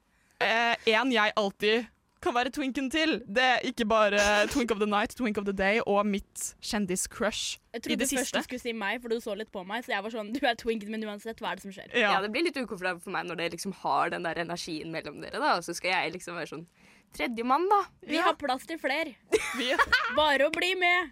eh, 0.41 0.75
en 0.87 1.11
jeg 1.11 1.35
alltid 1.37 1.89
kan 2.23 2.33
være 2.35 2.51
twinken 2.55 2.87
til, 2.93 3.17
det 3.27 3.43
er 3.43 3.59
ikke 3.67 3.85
bare 3.89 4.19
Twink 4.53 4.71
of 4.71 4.79
the 4.81 4.87
night, 4.89 5.13
Twink 5.19 5.37
of 5.41 5.45
the 5.47 5.53
day 5.53 5.81
og 5.85 6.05
mitt 6.07 6.53
kjendiscrush 6.63 7.59
Jeg 7.73 7.83
trodde 7.85 8.07
først 8.07 8.33
du 8.37 8.41
skulle 8.45 8.61
si 8.63 8.73
meg, 8.73 9.01
for 9.03 9.09
du 9.13 9.17
så 9.23 9.35
litt 9.37 9.51
på 9.53 9.63
meg. 9.67 9.83
Så 9.85 9.91
jeg 9.93 10.03
var 10.05 10.13
sånn, 10.13 10.31
du 10.35 10.39
er 10.45 10.55
twinken 10.59 10.91
min 10.93 11.03
uansett. 11.07 11.39
Hva 11.43 11.51
er 11.53 11.59
det 11.59 11.65
som 11.67 11.73
skjer? 11.75 11.91
Ja, 11.93 12.13
Ja. 12.15 12.21
det 12.21 12.31
blir 12.33 12.45
litt 12.47 12.57
ukomfortabelt 12.57 13.03
for 13.03 13.11
meg 13.15 13.27
når 13.29 13.41
det 13.41 13.51
liksom 13.57 13.73
har 13.83 14.09
den 14.13 14.23
der 14.27 14.39
energien 14.43 14.91
mellom 14.93 15.19
dere, 15.21 15.39
da. 15.41 15.55
Og 15.57 15.63
så 15.67 15.75
skal 15.75 15.91
jeg 15.95 16.13
liksom 16.17 16.35
være 16.39 16.51
sånn 16.55 16.65
Tredjemann, 17.13 17.67
da. 17.69 17.83
Vi 18.09 18.17
har 18.17 18.33
plass 18.41 18.65
til 18.65 18.79
flere. 18.81 19.13
Bare 20.17 20.47
å 20.47 20.53
bli 20.53 20.71
med. 20.81 21.11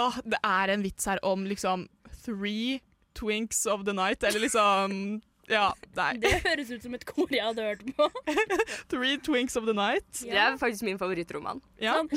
Åh, 0.00 0.18
det 0.24 0.38
er 0.44 0.72
en 0.74 0.82
vits 0.84 1.04
her 1.08 1.18
om 1.24 1.44
liksom 1.48 1.86
three 2.24 2.80
twinks 3.14 3.66
of 3.66 3.84
the 3.84 3.92
night, 3.92 4.22
eller 4.24 4.40
liksom 4.40 5.22
Ja, 5.52 5.68
nei. 5.98 6.12
Det 6.22 6.32
høres 6.46 6.70
ut 6.72 6.84
som 6.86 6.94
et 6.96 7.04
kor 7.08 7.32
jeg 7.32 7.44
hadde 7.44 7.66
hørt 7.66 7.82
på. 7.96 8.08
Three 8.92 9.18
twinks 9.20 9.56
of 9.60 9.66
the 9.68 9.74
night. 9.76 10.08
Det 10.22 10.38
er 10.38 10.56
faktisk 10.60 10.86
min 10.88 11.00
favorittroman. 11.00 11.60
Ja. 11.82 11.98
Sånn. 12.00 12.08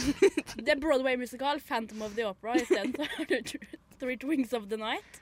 Det 0.61 0.75
er 0.75 0.79
Broadway-musikal 0.81 1.59
Phantom 1.65 2.05
of 2.07 2.15
the 2.17 2.27
Opera 2.29 2.55
istedenfor 2.61 3.07
Three 3.99 4.17
Twinks 4.19 4.53
of 4.53 4.69
the 4.71 4.77
Night. 4.77 5.21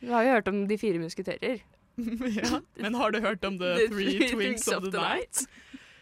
Du 0.00 0.10
har 0.12 0.24
jo 0.24 0.30
hørt 0.36 0.48
om 0.48 0.62
De 0.68 0.78
fire 0.80 0.98
musketerer. 1.00 1.60
ja. 2.40 2.60
Men 2.76 2.94
har 2.94 3.10
du 3.10 3.20
hørt 3.24 3.44
om 3.44 3.58
The 3.60 3.74
The 3.80 3.88
Three 3.92 4.28
Twinks 4.30 4.68
of 4.68 4.84
the 4.90 5.00
Night? 5.00 5.46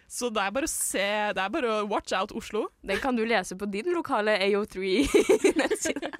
Så 0.08 0.28
det 0.30 0.42
er 0.44 0.50
bare 0.54 0.68
å 0.68 0.70
se 0.70 1.06
Det 1.34 1.42
er 1.42 1.50
bare 1.50 1.70
å 1.70 1.86
watch 1.90 2.12
out 2.14 2.34
Oslo. 2.36 2.68
Den 2.86 3.00
kan 3.02 3.16
du 3.16 3.24
lese 3.26 3.56
på 3.58 3.66
din 3.70 3.88
lokale 3.94 4.36
AO3-nettside. 4.46 6.10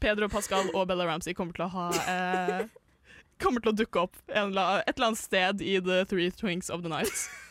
Pedro 0.00 0.28
Pascal 0.32 0.70
og 0.74 0.86
Bella 0.88 1.06
Ramsey 1.08 1.34
kommer 1.36 1.52
til 1.56 1.66
å 1.66 1.72
ha 1.74 1.88
eh, 2.08 2.62
Kommer 3.40 3.62
til 3.64 3.72
å 3.72 3.76
dukke 3.76 4.02
opp 4.06 4.16
eller- 4.28 4.82
et 4.86 4.96
eller 4.96 5.12
annet 5.12 5.18
sted 5.22 5.62
i 5.64 5.78
The 5.80 6.04
Three 6.10 6.30
Twinks 6.30 6.70
of 6.70 6.82
the 6.82 6.88
Night. 6.92 7.12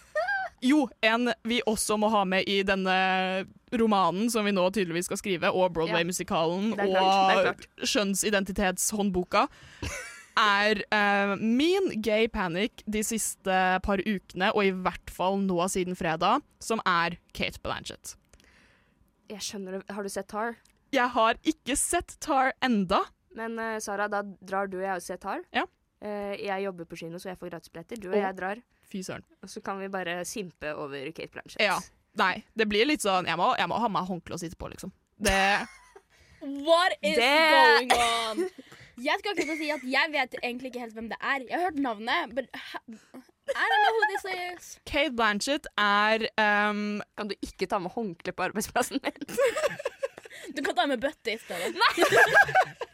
Jo, 0.62 0.89
en 1.01 1.29
vi 1.48 1.62
også 1.63 1.96
må 1.96 2.10
ha 2.12 2.25
med 2.27 2.43
i 2.51 2.58
denne 2.67 3.46
romanen 3.79 4.29
som 4.31 4.43
vi 4.43 4.51
nå 4.51 4.65
tydeligvis 4.75 5.08
skal 5.08 5.19
skrive, 5.22 5.51
og 5.55 5.72
Broadway-musikalen 5.72 6.74
er 6.84 7.48
og 7.53 7.63
skjønnsidentitetshåndboka, 7.88 9.46
er 10.39 10.81
uh, 10.91 11.36
min 11.39 12.01
gay 12.03 12.27
panic 12.27 12.84
de 12.91 13.03
siste 13.08 13.55
par 13.86 14.03
ukene, 14.03 14.51
og 14.51 14.65
i 14.67 14.74
hvert 14.75 15.13
fall 15.15 15.39
nå 15.43 15.62
siden 15.72 15.96
fredag, 16.00 16.43
som 16.60 16.84
er 16.88 17.15
Kate 17.31 17.63
Blanchett. 17.63 18.17
Jeg 19.29 19.46
skjønner 19.46 19.77
det. 19.79 19.84
Har 19.93 20.03
du 20.03 20.10
sett 20.12 20.27
Tar? 20.27 20.58
Jeg 20.91 21.08
har 21.15 21.39
ikke 21.48 21.75
sett 21.79 22.17
Tar 22.19 22.51
enda. 22.65 23.05
Men 23.38 23.55
uh, 23.62 23.77
Sara, 23.79 24.10
da 24.12 24.24
drar 24.43 24.67
du 24.67 24.79
og 24.81 24.88
jeg 24.88 24.96
og 25.00 25.05
ser 25.05 25.22
Tar. 25.22 25.43
Ja. 25.55 25.67
Eh, 26.01 26.35
jeg 26.45 26.63
jobber 26.63 26.85
på 26.87 26.95
kino, 27.01 27.19
så 27.19 27.29
jeg 27.33 27.39
får 27.41 27.49
gratisbilletter. 27.51 27.99
Du 27.99 28.07
og 28.09 28.15
Å. 28.15 28.21
jeg 28.23 28.35
drar. 28.37 28.61
Fy 28.89 29.01
søren. 29.05 29.25
Og 29.43 29.49
så 29.51 29.61
kan 29.63 29.79
vi 29.81 29.89
bare 29.91 30.21
simpe 30.25 30.71
over 30.79 31.11
Kate 31.11 31.31
Blanchett. 31.33 31.61
Ja. 31.61 31.79
Nei, 32.19 32.43
det 32.57 32.65
blir 32.67 32.87
litt 32.89 33.03
sånn 33.05 33.27
Jeg 33.29 33.37
må, 33.37 33.51
jeg 33.55 33.69
må 33.69 33.77
ha 33.79 33.87
meg 33.87 34.07
håndkle 34.09 34.33
å 34.35 34.39
sitte 34.41 34.57
på, 34.59 34.67
liksom. 34.71 34.91
Det 35.21 35.35
What 36.65 36.95
is 37.03 37.17
Det- 37.19 37.51
going 37.53 37.91
on? 37.93 38.49
Jeg 38.99 39.19
skal 39.21 39.31
akkurat 39.31 39.59
si 39.61 39.69
at 39.71 39.83
jeg 39.87 40.11
vet 40.11 40.33
egentlig 40.41 40.71
ikke 40.73 40.81
helt 40.83 40.95
hvem 40.97 41.05
det 41.11 41.17
er. 41.23 41.43
Jeg 41.47 41.53
har 41.55 41.69
hørt 41.69 41.77
navnet, 41.79 42.33
but 42.35 42.49
I 42.51 43.67
don't 43.71 43.83
know 43.85 43.93
who 43.95 44.01
this 44.11 44.25
is. 44.35 44.79
Kate 44.85 45.13
Blanchett 45.15 45.69
er 45.79 46.25
um... 46.35 46.99
Kan 47.15 47.29
du 47.31 47.35
ikke 47.45 47.67
ta 47.71 47.79
med 47.79 47.93
håndkle 47.95 48.33
på 48.35 48.43
arbeidsplassen 48.49 48.99
din? 49.03 49.23
Du 50.55 50.61
kan 50.65 50.73
ta 50.75 50.85
med 50.89 50.99
bøtte 51.03 51.33
i 51.35 51.37
stedet. 51.39 51.75
Nei! 51.77 51.93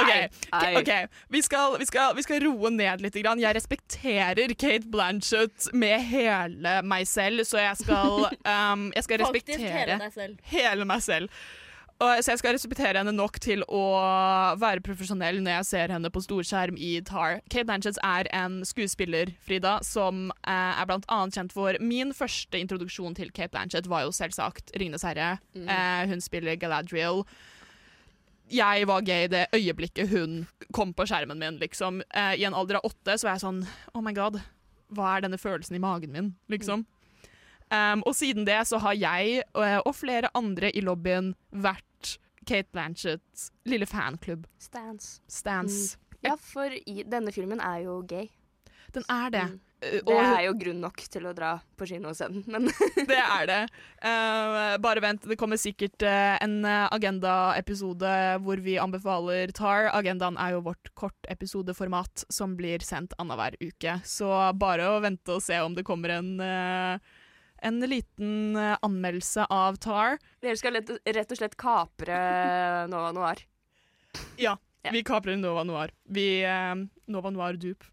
OK, 0.00 0.10
Okay. 0.50 0.76
ok, 0.80 1.08
Vi, 1.30 1.42
skal, 1.42 1.78
vi, 1.78 1.86
skal, 1.88 2.16
vi 2.16 2.22
skal 2.26 2.42
roe 2.44 2.70
ned 2.74 3.00
litt. 3.04 3.16
Grann. 3.20 3.40
Jeg 3.42 3.54
respekterer 3.58 4.54
Kate 4.58 4.86
Blanchett 4.90 5.70
med 5.76 6.00
hele 6.10 6.78
meg 6.86 7.06
selv, 7.10 7.44
så 7.44 7.58
jeg 7.60 7.76
skal, 7.82 8.28
um, 8.54 8.90
jeg 8.96 9.04
skal 9.04 9.24
Faktisk 9.26 9.58
hele 9.58 9.66
respektere 9.66 9.98
deg 10.04 10.12
selv. 10.14 10.38
hele 10.52 10.84
meg 10.88 11.02
selv. 11.02 11.42
Og, 12.00 12.22
så 12.24 12.32
jeg 12.32 12.40
skal 12.40 12.54
respektere 12.56 12.96
henne 12.96 13.12
nok 13.12 13.34
til 13.44 13.60
å 13.68 13.80
være 14.56 14.80
profesjonell 14.80 15.42
når 15.44 15.58
jeg 15.58 15.66
ser 15.68 15.92
henne 15.92 16.08
på 16.08 16.22
storskjerm 16.24 16.78
i 16.80 16.94
Tar. 17.04 17.42
Kate 17.52 17.66
Blanchett 17.68 17.98
er 18.00 18.30
en 18.32 18.62
skuespiller, 18.64 19.34
Frida, 19.44 19.74
som 19.84 20.30
eh, 20.48 20.80
er 20.80 20.88
blant 20.88 21.04
annet 21.12 21.36
kjent 21.36 21.52
for 21.52 21.76
Min 21.84 22.14
første 22.16 22.56
introduksjon 22.56 23.18
til 23.20 23.28
Kate 23.36 23.52
Blanchett 23.52 23.90
var 23.92 24.06
jo 24.06 24.14
selvsagt 24.16 24.72
'Ringenes 24.72 25.04
herre'. 25.04 25.34
Eh, 25.60 26.08
hun 26.08 26.24
spiller 26.24 26.56
Galadriel. 26.56 27.20
Jeg 28.50 28.86
var 28.90 29.04
gay 29.06 29.28
det 29.30 29.46
øyeblikket 29.54 30.10
hun 30.10 30.40
kom 30.74 30.94
på 30.96 31.06
skjermen 31.06 31.38
min, 31.38 31.58
liksom. 31.60 32.00
Eh, 32.10 32.34
I 32.40 32.46
en 32.48 32.56
alder 32.56 32.80
av 32.80 32.88
åtte 32.90 33.14
så 33.18 33.28
var 33.28 33.36
jeg 33.36 33.44
sånn 33.44 33.60
Oh 33.94 34.02
my 34.02 34.14
god, 34.16 34.40
hva 34.94 35.16
er 35.16 35.26
denne 35.26 35.38
følelsen 35.38 35.78
i 35.78 35.82
magen 35.82 36.14
min, 36.14 36.32
liksom? 36.50 36.86
Um, 37.70 38.02
og 38.02 38.16
siden 38.18 38.42
det 38.48 38.58
så 38.66 38.80
har 38.82 38.96
jeg 38.98 39.44
og, 39.54 39.62
og 39.86 39.92
flere 39.94 40.32
andre 40.34 40.72
i 40.74 40.82
lobbyen 40.82 41.36
vært 41.54 42.16
Kate 42.42 42.66
Blanchetts 42.74 43.50
lille 43.70 43.86
fanklubb. 43.86 44.48
Stans. 44.58 45.20
Stans. 45.30 45.96
Ja, 46.24 46.34
for 46.34 46.74
i, 46.74 47.04
denne 47.06 47.30
filmen 47.32 47.62
er 47.62 47.84
jo 47.84 48.00
gay. 48.08 48.26
Den 48.94 49.04
er 49.08 49.30
det. 49.34 49.42
Mm. 49.50 49.58
Eh, 49.80 50.00
Det 50.04 50.16
er 50.20 50.42
jo 50.44 50.52
grunn 50.60 50.80
nok 50.82 50.98
til 51.08 51.24
å 51.24 51.32
dra 51.32 51.50
på 51.78 51.86
kino 51.88 52.10
og 52.10 52.16
se 52.18 52.26
den, 52.28 52.42
men 52.52 52.66
det 53.10 53.16
er 53.16 53.46
det. 53.48 53.60
Uh, 54.04 54.76
bare 54.84 55.00
vent, 55.00 55.24
det 55.30 55.38
kommer 55.40 55.56
sikkert 55.60 56.02
uh, 56.04 56.36
en 56.44 56.58
Agenda-episode 56.66 58.10
hvor 58.44 58.60
vi 58.64 58.74
anbefaler 58.82 59.52
Tar. 59.56 59.88
Agendaen 59.96 60.36
er 60.40 60.56
jo 60.56 60.60
vårt 60.66 60.90
kortepisodeformat 61.00 62.24
som 62.32 62.56
blir 62.58 62.84
sendt 62.84 63.14
annenhver 63.18 63.56
uke. 63.62 63.98
Så 64.04 64.28
bare 64.60 64.88
å 64.90 65.00
vente 65.04 65.36
og 65.38 65.44
se 65.44 65.58
om 65.64 65.74
det 65.78 65.86
kommer 65.88 66.12
en, 66.18 66.32
uh, 66.40 66.98
en 67.62 67.80
liten 67.88 68.56
anmeldelse 68.80 69.46
av 69.52 69.76
Tar. 69.80 70.18
dere 70.42 70.56
skal 70.60 70.76
rett 70.80 71.32
og 71.32 71.38
slett 71.40 71.56
kapre 71.60 72.20
Nova 72.92 73.12
Noir. 73.16 73.46
Ja, 74.40 74.56
Ja. 74.82 74.90
vi 74.92 75.02
kaprer 75.04 75.36
Nova 75.36 75.62
Noir. 75.64 75.90
Vi 76.08 76.40
Nova 77.06 77.30
Noir 77.30 77.56
Dupe. 77.60 77.84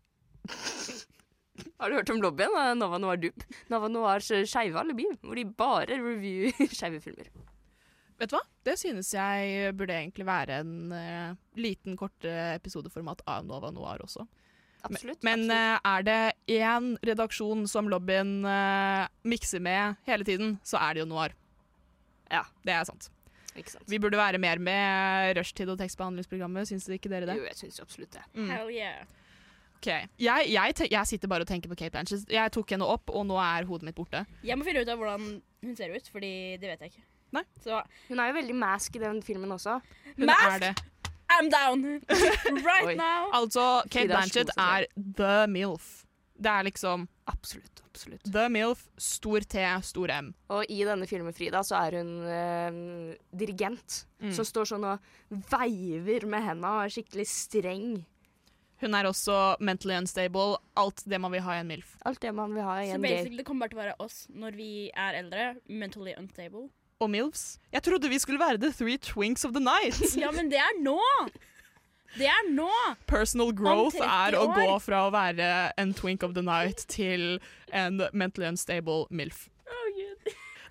Har 1.77 1.89
du 1.89 1.97
hørt 1.97 2.09
om 2.13 2.21
lobbyen? 2.21 2.53
Nova 2.77 2.97
Noir 3.01 3.19
Dupe? 3.21 3.45
Nova 3.69 3.89
Noirs 3.91 4.29
skeive 4.49 4.79
alibi, 4.81 5.05
hvor 5.21 5.37
de 5.37 5.45
bare 5.57 5.97
reviewer 5.97 6.69
skeive 6.77 7.01
filmer. 7.03 7.29
Vet 8.17 8.31
du 8.31 8.37
hva? 8.37 8.43
Det 8.65 8.73
synes 8.81 9.11
jeg 9.13 9.73
burde 9.77 9.93
egentlig 9.93 10.25
være 10.25 10.61
en 10.63 10.71
uh, 10.89 11.35
liten, 11.57 11.93
kort 11.99 12.25
eh, 12.25 12.55
episodeformat 12.57 13.21
av 13.29 13.45
Nova 13.45 13.69
Noir 13.73 14.01
også. 14.05 14.25
Absolutt. 14.87 15.21
Men 15.25 15.45
absolutt. 15.45 15.57
eh, 15.57 15.91
er 15.91 16.07
det 16.07 16.61
én 16.63 16.89
redaksjon 17.05 17.67
som 17.69 17.89
lobbyen 17.91 18.39
eh, 18.45 19.05
mikser 19.27 19.61
med 19.61 20.01
hele 20.09 20.25
tiden, 20.25 20.57
så 20.65 20.81
er 20.81 20.97
det 20.97 21.05
jo 21.05 21.11
Noir. 21.11 21.35
Ja. 22.31 22.43
Det 22.65 22.73
er 22.73 22.89
sant. 22.89 23.09
Ikke 23.57 23.73
sant? 23.73 23.87
Vi 23.89 23.99
burde 24.01 24.19
være 24.19 24.41
mer 24.41 24.61
med 24.61 25.37
rushtid 25.37 25.69
og 25.73 25.79
tekstbehandlingsprogrammet, 25.81 26.69
syns 26.69 26.89
ikke 26.93 27.09
dere 27.11 27.29
det? 27.29 27.37
Jo, 27.39 27.47
jeg 27.49 27.57
syns 27.61 27.81
absolutt 27.81 28.13
det. 28.17 28.25
Mm. 28.37 28.51
Hell 28.53 28.73
yeah. 28.73 29.05
Ok. 29.77 29.87
Jeg, 30.19 30.47
jeg, 30.49 30.75
te 30.77 30.87
jeg 30.89 31.05
sitter 31.09 31.29
bare 31.31 31.45
og 31.45 31.49
tenker 31.49 31.69
på 31.71 31.77
Kate 31.77 31.93
Blanchett. 31.93 32.25
Jeg 32.33 32.53
tok 32.55 32.73
henne 32.73 32.87
opp, 32.89 33.11
og 33.13 33.27
nå 33.29 33.37
er 33.41 33.67
hodet 33.69 33.85
mitt 33.91 33.97
borte. 33.97 34.23
Jeg 34.45 34.57
må 34.57 34.65
finne 34.65 34.81
ut 34.81 34.89
av 34.89 34.97
hvordan 34.99 35.27
hun 35.67 35.77
ser 35.77 35.93
ut, 35.93 36.09
fordi 36.13 36.31
det 36.61 36.71
vet 36.73 36.85
jeg 36.87 36.95
ikke. 36.95 37.05
Nei. 37.37 37.43
Så 37.61 37.81
Hun 38.07 38.21
er 38.23 38.29
jo 38.31 38.37
veldig 38.39 38.55
mask 38.55 38.95
i 38.97 39.01
den 39.03 39.21
filmen 39.25 39.51
også. 39.51 39.77
Hun 40.15 40.29
Mask? 40.29 40.49
er 40.55 40.63
det. 40.69 40.73
I'm 41.35 41.49
down 41.51 41.81
right 42.65 42.87
Oi. 42.87 42.95
now. 42.95 43.27
Altså, 43.35 43.83
Kate 43.91 44.07
Blanchett 44.09 44.49
er 44.57 44.87
the 44.95 45.45
MILF. 45.51 46.05
Det 46.37 46.51
er 46.53 46.63
liksom 46.69 47.07
Absolutt. 47.27 47.81
absolutt. 47.83 48.21
the 48.31 48.45
MILF, 48.53 48.85
stor 49.01 49.41
T, 49.41 49.57
stor 49.83 50.11
M. 50.13 50.29
Og 50.53 50.65
i 50.69 50.83
denne 50.87 51.07
filmen, 51.09 51.33
Frida, 51.35 51.63
så 51.65 51.79
er 51.81 51.97
hun 51.99 52.11
eh, 52.29 53.17
dirigent. 53.35 54.03
Mm. 54.21 54.31
Som 54.37 54.45
står 54.47 54.69
sånn 54.69 54.85
og 54.87 55.09
veiver 55.51 56.25
med 56.29 56.45
henda 56.45 56.75
og 56.77 56.85
er 56.85 56.93
skikkelig 56.95 57.25
streng. 57.27 57.89
Hun 58.81 58.93
er 58.93 59.07
også 59.09 59.55
mentally 59.59 59.95
unstable. 59.97 60.57
Alt 60.77 61.01
det 61.09 61.19
man 61.21 61.33
vil 61.33 61.41
ha 61.41 61.55
i 61.57 61.61
en 61.63 61.67
MILF. 61.71 61.95
Alt 62.05 62.21
det 62.21 62.33
man 62.35 62.53
vil 62.53 62.63
ha 62.63 62.75
i 62.83 62.91
en 62.91 62.99
Så 62.99 63.01
basically 63.01 63.37
det 63.41 63.45
kommer 63.47 63.65
bare 63.65 63.73
til 63.73 63.79
å 63.79 63.83
være 63.85 63.95
oss 64.05 64.17
når 64.29 64.57
vi 64.59 64.71
er 64.93 65.17
eldre, 65.17 65.47
mentally 65.69 66.13
unstable. 66.17 66.67
Og 66.99 67.09
MILFs. 67.09 67.59
Jeg 67.73 67.83
trodde 67.83 68.09
vi 68.09 68.19
skulle 68.19 68.39
være 68.41 68.61
the 68.61 68.71
three 68.73 68.97
twinks 68.97 69.45
of 69.45 69.53
the 69.53 69.61
night. 69.63 69.97
Ja, 70.23 70.31
men 70.31 70.51
det 70.53 70.61
er 70.61 70.77
nå! 70.81 70.99
Det 72.17 72.25
er 72.29 72.47
nå! 72.53 72.69
Personal 73.09 73.51
growth 73.53 73.97
er 74.01 74.37
å 74.39 74.45
gå 74.53 74.77
fra 74.81 75.03
å 75.07 75.11
være 75.13 75.49
en 75.77 75.93
twink 75.93 76.23
of 76.23 76.33
the 76.37 76.41
night 76.45 76.85
til 76.89 77.39
en 77.73 78.01
mentally 78.13 78.47
unstable 78.47 79.05
MILF. 79.11 79.47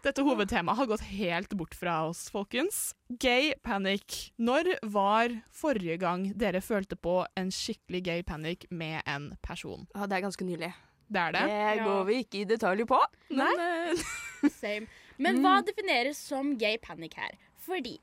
Dette 0.04 0.22
hovedtemaet 0.26 0.76
har 0.78 0.86
gått 0.90 1.04
helt 1.08 1.52
bort 1.58 1.74
fra 1.74 1.96
oss, 2.08 2.26
folkens. 2.32 2.94
Gay 3.22 3.54
panic. 3.64 4.30
Når 4.38 4.74
var 4.92 5.34
forrige 5.54 5.98
gang 6.02 6.28
dere 6.38 6.60
følte 6.64 6.96
på 6.96 7.20
en 7.36 7.50
skikkelig 7.54 8.02
gay 8.06 8.22
panic 8.26 8.66
med 8.70 9.02
en 9.06 9.30
person? 9.42 9.86
Ja, 9.94 10.06
det 10.06 10.18
er 10.18 10.26
ganske 10.28 10.44
nylig. 10.46 10.72
Det 11.08 11.20
er 11.22 11.32
det. 11.32 11.42
Det 11.46 11.76
Ja. 11.78 11.84
går 11.84 12.04
vi 12.08 12.14
ikke 12.24 12.40
i 12.40 12.44
detalj 12.44 12.84
på. 12.86 12.98
Men, 13.30 13.60
eh, 13.60 13.94
Same. 14.60 14.86
Men 15.18 15.40
hva 15.42 15.60
defineres 15.64 16.18
som 16.18 16.56
gay 16.58 16.76
panic 16.78 17.14
her? 17.16 17.36
Fordi 17.66 17.98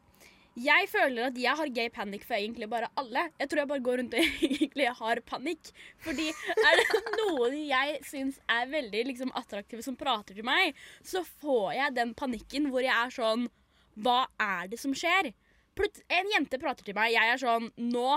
jeg 0.59 0.89
føler 0.91 1.31
at 1.31 1.37
jeg 1.39 1.57
har 1.57 1.71
gay 1.73 1.89
panic 1.89 2.25
for 2.27 2.37
egentlig 2.37 2.67
bare 2.69 2.89
alle. 2.99 3.25
Jeg 3.41 3.49
tror 3.49 3.63
jeg 3.63 3.69
bare 3.71 3.85
går 3.87 3.97
rundt 4.01 4.13
og 4.17 4.35
egentlig 4.47 4.89
har 4.99 5.21
panikk. 5.25 5.71
Fordi 6.05 6.27
er 6.29 6.79
det 6.79 7.01
noen 7.21 7.57
jeg 7.57 7.97
syns 8.09 8.37
er 8.51 8.69
veldig 8.69 9.05
liksom, 9.09 9.33
attraktive 9.39 9.85
som 9.85 9.97
prater 9.97 10.37
til 10.37 10.45
meg, 10.45 10.77
så 11.01 11.23
får 11.41 11.73
jeg 11.79 11.97
den 11.97 12.13
panikken 12.17 12.69
hvor 12.73 12.85
jeg 12.85 12.93
er 12.93 13.13
sånn 13.13 13.49
Hva 13.97 14.23
er 14.41 14.69
det 14.69 14.81
som 14.81 14.93
skjer? 14.97 15.33
Plut 15.73 16.03
en 16.13 16.31
jente 16.35 16.61
prater 16.61 16.85
til 16.85 16.97
meg, 16.97 17.15
jeg 17.15 17.33
er 17.33 17.41
sånn 17.41 17.71
Nå 17.81 18.07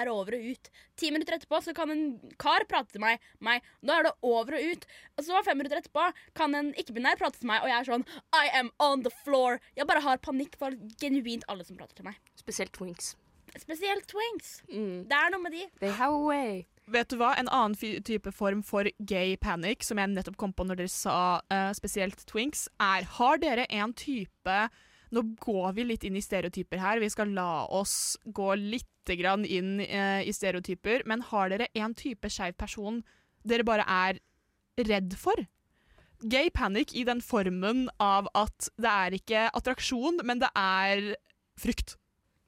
er 0.00 0.10
over 0.12 0.36
og 0.36 0.46
ut. 0.52 0.70
Ti 1.00 1.10
minutter 1.14 1.36
etterpå 1.36 1.60
så 1.64 1.74
kan 1.76 1.92
en 1.92 2.06
kar 2.40 2.64
prate 2.68 2.94
til 2.94 3.02
meg. 3.04 3.22
meg. 3.40 3.64
Da 3.82 3.98
er 3.98 4.08
det 4.08 4.14
over 4.22 4.58
og 4.58 4.72
ut. 4.72 4.86
Og 5.16 5.26
så 5.26 5.42
fem 5.46 5.60
minutter 5.60 5.80
etterpå 5.80 6.08
kan 6.38 6.54
en 6.54 6.72
ikke-binær 6.78 7.18
prate 7.20 7.40
til 7.40 7.50
meg, 7.50 7.62
og 7.64 7.72
jeg 7.72 7.78
er 7.80 7.90
sånn 7.90 8.06
I 8.36 8.46
am 8.60 8.72
on 8.82 9.04
the 9.06 9.12
floor. 9.24 9.60
Jeg 9.76 9.88
bare 9.88 10.04
har 10.04 10.22
panikk 10.22 10.58
for 10.60 10.76
genuint 11.00 11.46
alle 11.48 11.66
som 11.66 11.78
prater 11.78 12.00
til 12.00 12.10
meg. 12.10 12.20
Spesielt 12.38 12.74
twinks. 12.76 13.14
Spesielt 13.56 14.08
twinks. 14.10 14.60
Mm. 14.68 15.06
Det 15.08 15.16
er 15.16 15.30
noe 15.32 15.42
med 15.42 15.54
de. 15.56 15.68
They 15.80 15.92
have 15.96 16.14
a 16.14 16.24
way. 16.24 16.64
Vet 16.86 17.10
du 17.10 17.16
hva? 17.18 17.32
En 17.34 17.48
annen 17.50 18.02
type 18.06 18.30
form 18.30 18.60
for 18.62 18.86
gay 19.10 19.34
panic, 19.42 19.82
som 19.82 19.98
jeg 19.98 20.12
nettopp 20.12 20.36
kom 20.38 20.52
på 20.54 20.66
når 20.68 20.84
dere 20.84 20.92
sa 20.92 21.16
uh, 21.50 21.72
spesielt 21.74 22.22
twinks, 22.30 22.68
er 22.78 23.08
Har 23.16 23.40
dere 23.42 23.66
en 23.74 23.94
type 23.96 24.58
Nå 25.14 25.22
går 25.42 25.74
vi 25.76 25.84
litt 25.86 26.04
inn 26.04 26.16
i 26.18 26.22
stereotyper 26.24 26.80
her. 26.82 27.00
Vi 27.02 27.10
skal 27.12 27.30
la 27.36 27.66
oss 27.70 28.16
gå 28.24 28.54
litt 28.58 29.12
grann 29.18 29.44
inn 29.46 29.80
eh, 29.84 30.22
i 30.26 30.32
stereotyper. 30.34 31.04
Men 31.06 31.22
har 31.30 31.52
dere 31.52 31.68
en 31.78 31.94
type 31.94 32.30
skeiv 32.32 32.56
person 32.58 33.02
dere 33.46 33.66
bare 33.66 33.86
er 33.86 34.18
redd 34.88 35.14
for? 35.18 35.46
Gay 36.26 36.50
panic 36.50 36.94
i 36.96 37.04
den 37.06 37.20
formen 37.22 37.86
av 38.02 38.30
at 38.34 38.70
det 38.80 38.90
er 38.90 39.18
ikke 39.18 39.44
attraksjon, 39.56 40.22
men 40.24 40.40
det 40.42 40.50
er 40.56 41.12
frykt. 41.60 41.96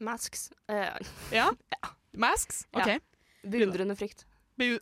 Masks. 0.00 0.48
Uh, 0.68 0.98
Ja? 1.34 1.50
Masks? 2.18 2.64
Ja. 2.72 2.82
OK. 2.82 3.02
beundrende 3.42 3.96
frykt. 3.96 4.24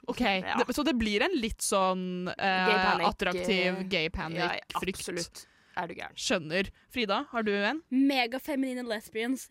OK. 0.06 0.20
Ja. 0.20 0.64
Så 0.72 0.82
det 0.82 0.94
blir 0.96 1.20
en 1.26 1.34
litt 1.36 1.60
sånn 1.60 2.30
eh, 2.32 2.68
Gay 2.70 3.04
attraktiv 3.04 3.66
eh, 3.74 3.82
gay 3.92 4.08
panic-frykt. 4.10 5.02
absolutt. 5.02 5.42
Er 5.76 5.90
du 5.90 5.94
gæren. 5.98 6.16
Skjønner. 6.16 6.70
Frida, 6.92 7.22
har 7.30 7.44
du 7.46 7.52
en? 7.52 7.82
Megafeminine 7.90 8.84
lesbians. 8.88 9.50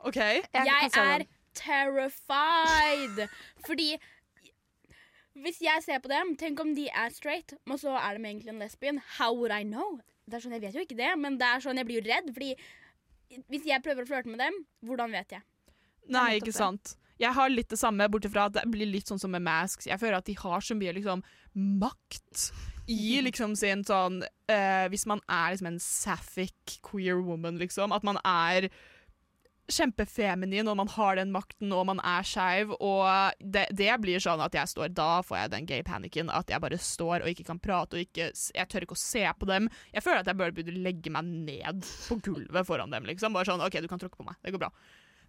OK. 0.00 0.16
Jeg, 0.16 0.44
jeg 0.54 0.90
er 0.94 1.24
terrified. 1.58 3.26
Fordi 3.66 3.90
hvis 5.38 5.60
jeg 5.62 5.84
ser 5.84 6.00
på 6.02 6.10
dem, 6.10 6.34
tenk 6.38 6.60
om 6.60 6.74
de 6.74 6.88
er 6.88 7.12
straight, 7.14 7.54
og 7.70 7.78
så 7.82 7.94
er 7.98 8.18
de 8.18 8.24
egentlig 8.26 8.52
en 8.52 8.62
lesbian. 8.62 9.00
How 9.18 9.34
would 9.36 9.54
I 9.54 9.62
know? 9.66 9.98
Det 10.28 10.38
er 10.38 10.44
sånn, 10.44 10.56
Jeg 10.58 10.64
vet 10.66 10.76
jo 10.76 10.84
ikke 10.84 10.98
det, 10.98 11.12
men 11.20 11.38
det 11.40 11.46
er 11.46 11.62
sånn, 11.64 11.78
jeg 11.80 11.88
blir 11.88 12.00
jo 12.00 12.08
redd. 12.08 12.32
Fordi 12.34 13.44
hvis 13.52 13.68
jeg 13.68 13.84
prøver 13.84 14.04
å 14.04 14.08
flørte 14.08 14.32
med 14.32 14.42
dem, 14.42 14.56
hvordan 14.88 15.14
vet 15.14 15.36
jeg? 15.38 15.44
Nei, 16.08 16.38
ikke 16.40 16.54
sant. 16.56 16.96
Jeg 17.18 17.34
har 17.34 17.50
litt 17.50 17.70
det 17.72 17.78
samme, 17.80 18.06
bortsett 18.10 18.32
fra 18.32 18.46
at 18.48 18.56
det 18.56 18.64
blir 18.70 18.88
litt 18.88 19.10
sånn 19.10 19.20
som 19.20 19.32
med 19.34 19.42
masks. 19.44 19.88
Jeg 19.90 19.98
føler 20.00 20.20
at 20.20 20.28
de 20.28 20.36
har 20.38 20.64
så 20.64 20.76
mye 20.78 20.94
liksom 20.96 21.24
makt 21.58 22.50
i 22.88 23.18
liksom 23.24 23.56
sin 23.58 23.84
sånn 23.86 24.22
uh, 24.24 24.86
Hvis 24.92 25.06
man 25.08 25.20
er 25.28 25.52
liksom 25.52 25.72
en 25.72 25.82
sapphic 25.82 26.78
queer 26.86 27.20
woman, 27.24 27.60
liksom. 27.60 27.92
At 27.92 28.06
man 28.06 28.20
er 28.24 28.70
kjempefeminin, 29.68 30.68
og 30.70 30.78
man 30.80 30.88
har 30.88 31.18
den 31.18 31.32
makten, 31.34 31.72
og 31.76 31.84
man 31.90 32.00
er 32.00 32.24
skeiv. 32.26 32.72
Og 32.80 33.04
det, 33.40 33.66
det 33.76 33.90
blir 34.00 34.22
sånn 34.22 34.40
at 34.40 34.56
jeg 34.56 34.72
står 34.72 34.94
Da 34.96 35.20
får 35.26 35.42
jeg 35.42 35.52
den 35.52 35.68
gay 35.68 35.84
panicen. 35.86 36.32
At 36.32 36.48
jeg 36.52 36.62
bare 36.64 36.80
står 36.80 37.22
og 37.22 37.32
ikke 37.32 37.46
kan 37.50 37.60
prate, 37.62 37.98
og 37.98 38.06
ikke, 38.06 38.30
jeg 38.32 38.72
tør 38.72 38.88
ikke 38.88 38.96
å 38.96 39.02
se 39.02 39.26
på 39.38 39.50
dem. 39.50 39.68
Jeg 39.92 40.04
føler 40.06 40.24
at 40.24 40.32
jeg 40.32 40.40
bare 40.40 40.56
burde 40.56 40.78
legge 40.88 41.12
meg 41.12 41.28
ned 41.28 41.84
på 42.08 42.20
gulvet 42.24 42.68
foran 42.68 42.94
dem. 42.94 43.08
liksom. 43.10 43.36
Bare 43.36 43.50
sånn 43.50 43.64
OK, 43.64 43.80
du 43.84 43.90
kan 43.90 44.00
tråkke 44.00 44.20
på 44.20 44.28
meg. 44.28 44.40
Det 44.44 44.54
går 44.56 44.64
bra. 44.64 44.72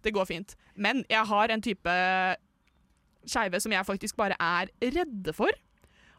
Det 0.00 0.14
går 0.16 0.28
fint. 0.28 0.56
Men 0.80 1.04
jeg 1.12 1.28
har 1.28 1.52
en 1.52 1.64
type 1.64 1.96
skeive 3.28 3.60
som 3.60 3.72
jeg 3.74 3.84
faktisk 3.84 4.16
bare 4.16 4.38
er 4.40 4.72
redde 4.80 5.36
for. 5.36 5.52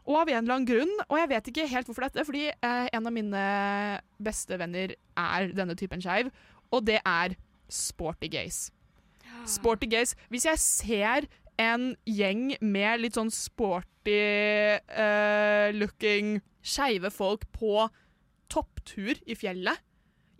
Og 0.08 0.18
av 0.18 0.30
en 0.32 0.40
eller 0.40 0.56
annen 0.56 0.66
grunn, 0.66 0.92
og 1.06 1.18
jeg 1.20 1.30
vet 1.30 1.48
ikke 1.52 1.68
helt 1.70 1.88
hvorfor 1.88 2.08
dette, 2.08 2.24
fordi 2.26 2.48
eh, 2.50 2.86
en 2.90 3.06
av 3.06 3.14
mine 3.14 3.42
beste 4.22 4.58
venner 4.58 4.96
er 4.98 5.52
denne 5.54 5.76
typen 5.78 6.02
skeiv, 6.02 6.32
og 6.74 6.86
det 6.88 6.98
er 7.06 7.36
sporty 7.70 8.30
gays. 8.32 8.66
Sporty 9.48 9.88
gays. 9.90 10.16
Hvis 10.30 10.46
jeg 10.48 10.60
ser 10.62 11.28
en 11.60 11.92
gjeng 12.08 12.52
med 12.64 13.02
litt 13.02 13.18
sånn 13.18 13.30
sporty 13.32 14.18
uh, 14.80 15.68
looking 15.76 16.38
skeive 16.62 17.10
folk 17.12 17.46
på 17.54 17.86
topptur 18.52 19.18
i 19.26 19.36
fjellet, 19.38 19.78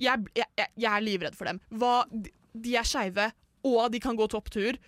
jeg, 0.02 0.26
jeg, 0.34 0.48
jeg, 0.58 0.88
er 0.88 1.04
livredd 1.04 1.36
for 1.38 1.50
dem. 1.50 1.60
Hva, 1.78 2.02
de 2.10 2.74
er 2.78 2.86
skeive, 2.86 3.30
og 3.68 3.92
de 3.94 4.00
kan 4.02 4.18
gå 4.18 4.26
topptur. 4.30 4.78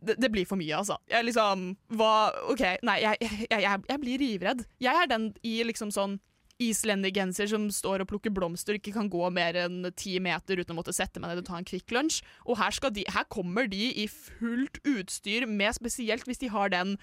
Det, 0.00 0.16
det 0.20 0.30
blir 0.32 0.48
for 0.48 0.60
mye, 0.60 0.72
altså. 0.78 0.96
Jeg 1.10 1.28
liksom 1.28 1.70
Hva 1.96 2.30
OK, 2.48 2.64
nei, 2.86 2.98
jeg, 3.04 3.20
jeg, 3.20 3.48
jeg, 3.52 3.86
jeg 3.88 4.02
blir 4.02 4.22
rivredd. 4.22 4.66
Jeg 4.80 5.04
er 5.04 5.10
den 5.10 5.30
i 5.46 5.60
liksom 5.68 5.92
sånn 5.94 6.18
islendigenser 6.60 7.48
som 7.48 7.68
står 7.72 8.04
og 8.04 8.10
plukker 8.10 8.32
blomster 8.36 8.76
ikke 8.76 8.92
kan 8.92 9.08
gå 9.12 9.22
mer 9.32 9.56
enn 9.62 9.88
ti 9.96 10.18
meter 10.22 10.60
uten 10.60 10.74
å 10.74 10.78
måtte 10.80 10.92
sette 10.92 11.20
meg 11.20 11.32
ned 11.32 11.42
og 11.42 11.48
ta 11.48 11.56
en 11.56 11.66
Kvikk 11.66 11.94
Lunsj. 11.96 12.20
Og 12.44 12.60
her, 12.60 12.76
de, 12.92 13.06
her 13.08 13.26
kommer 13.32 13.70
de 13.70 13.88
i 14.02 14.06
fullt 14.10 14.80
utstyr, 14.88 15.48
med 15.48 15.76
spesielt 15.76 16.28
hvis 16.28 16.42
de 16.42 16.52
har 16.52 16.72
den 16.72 16.98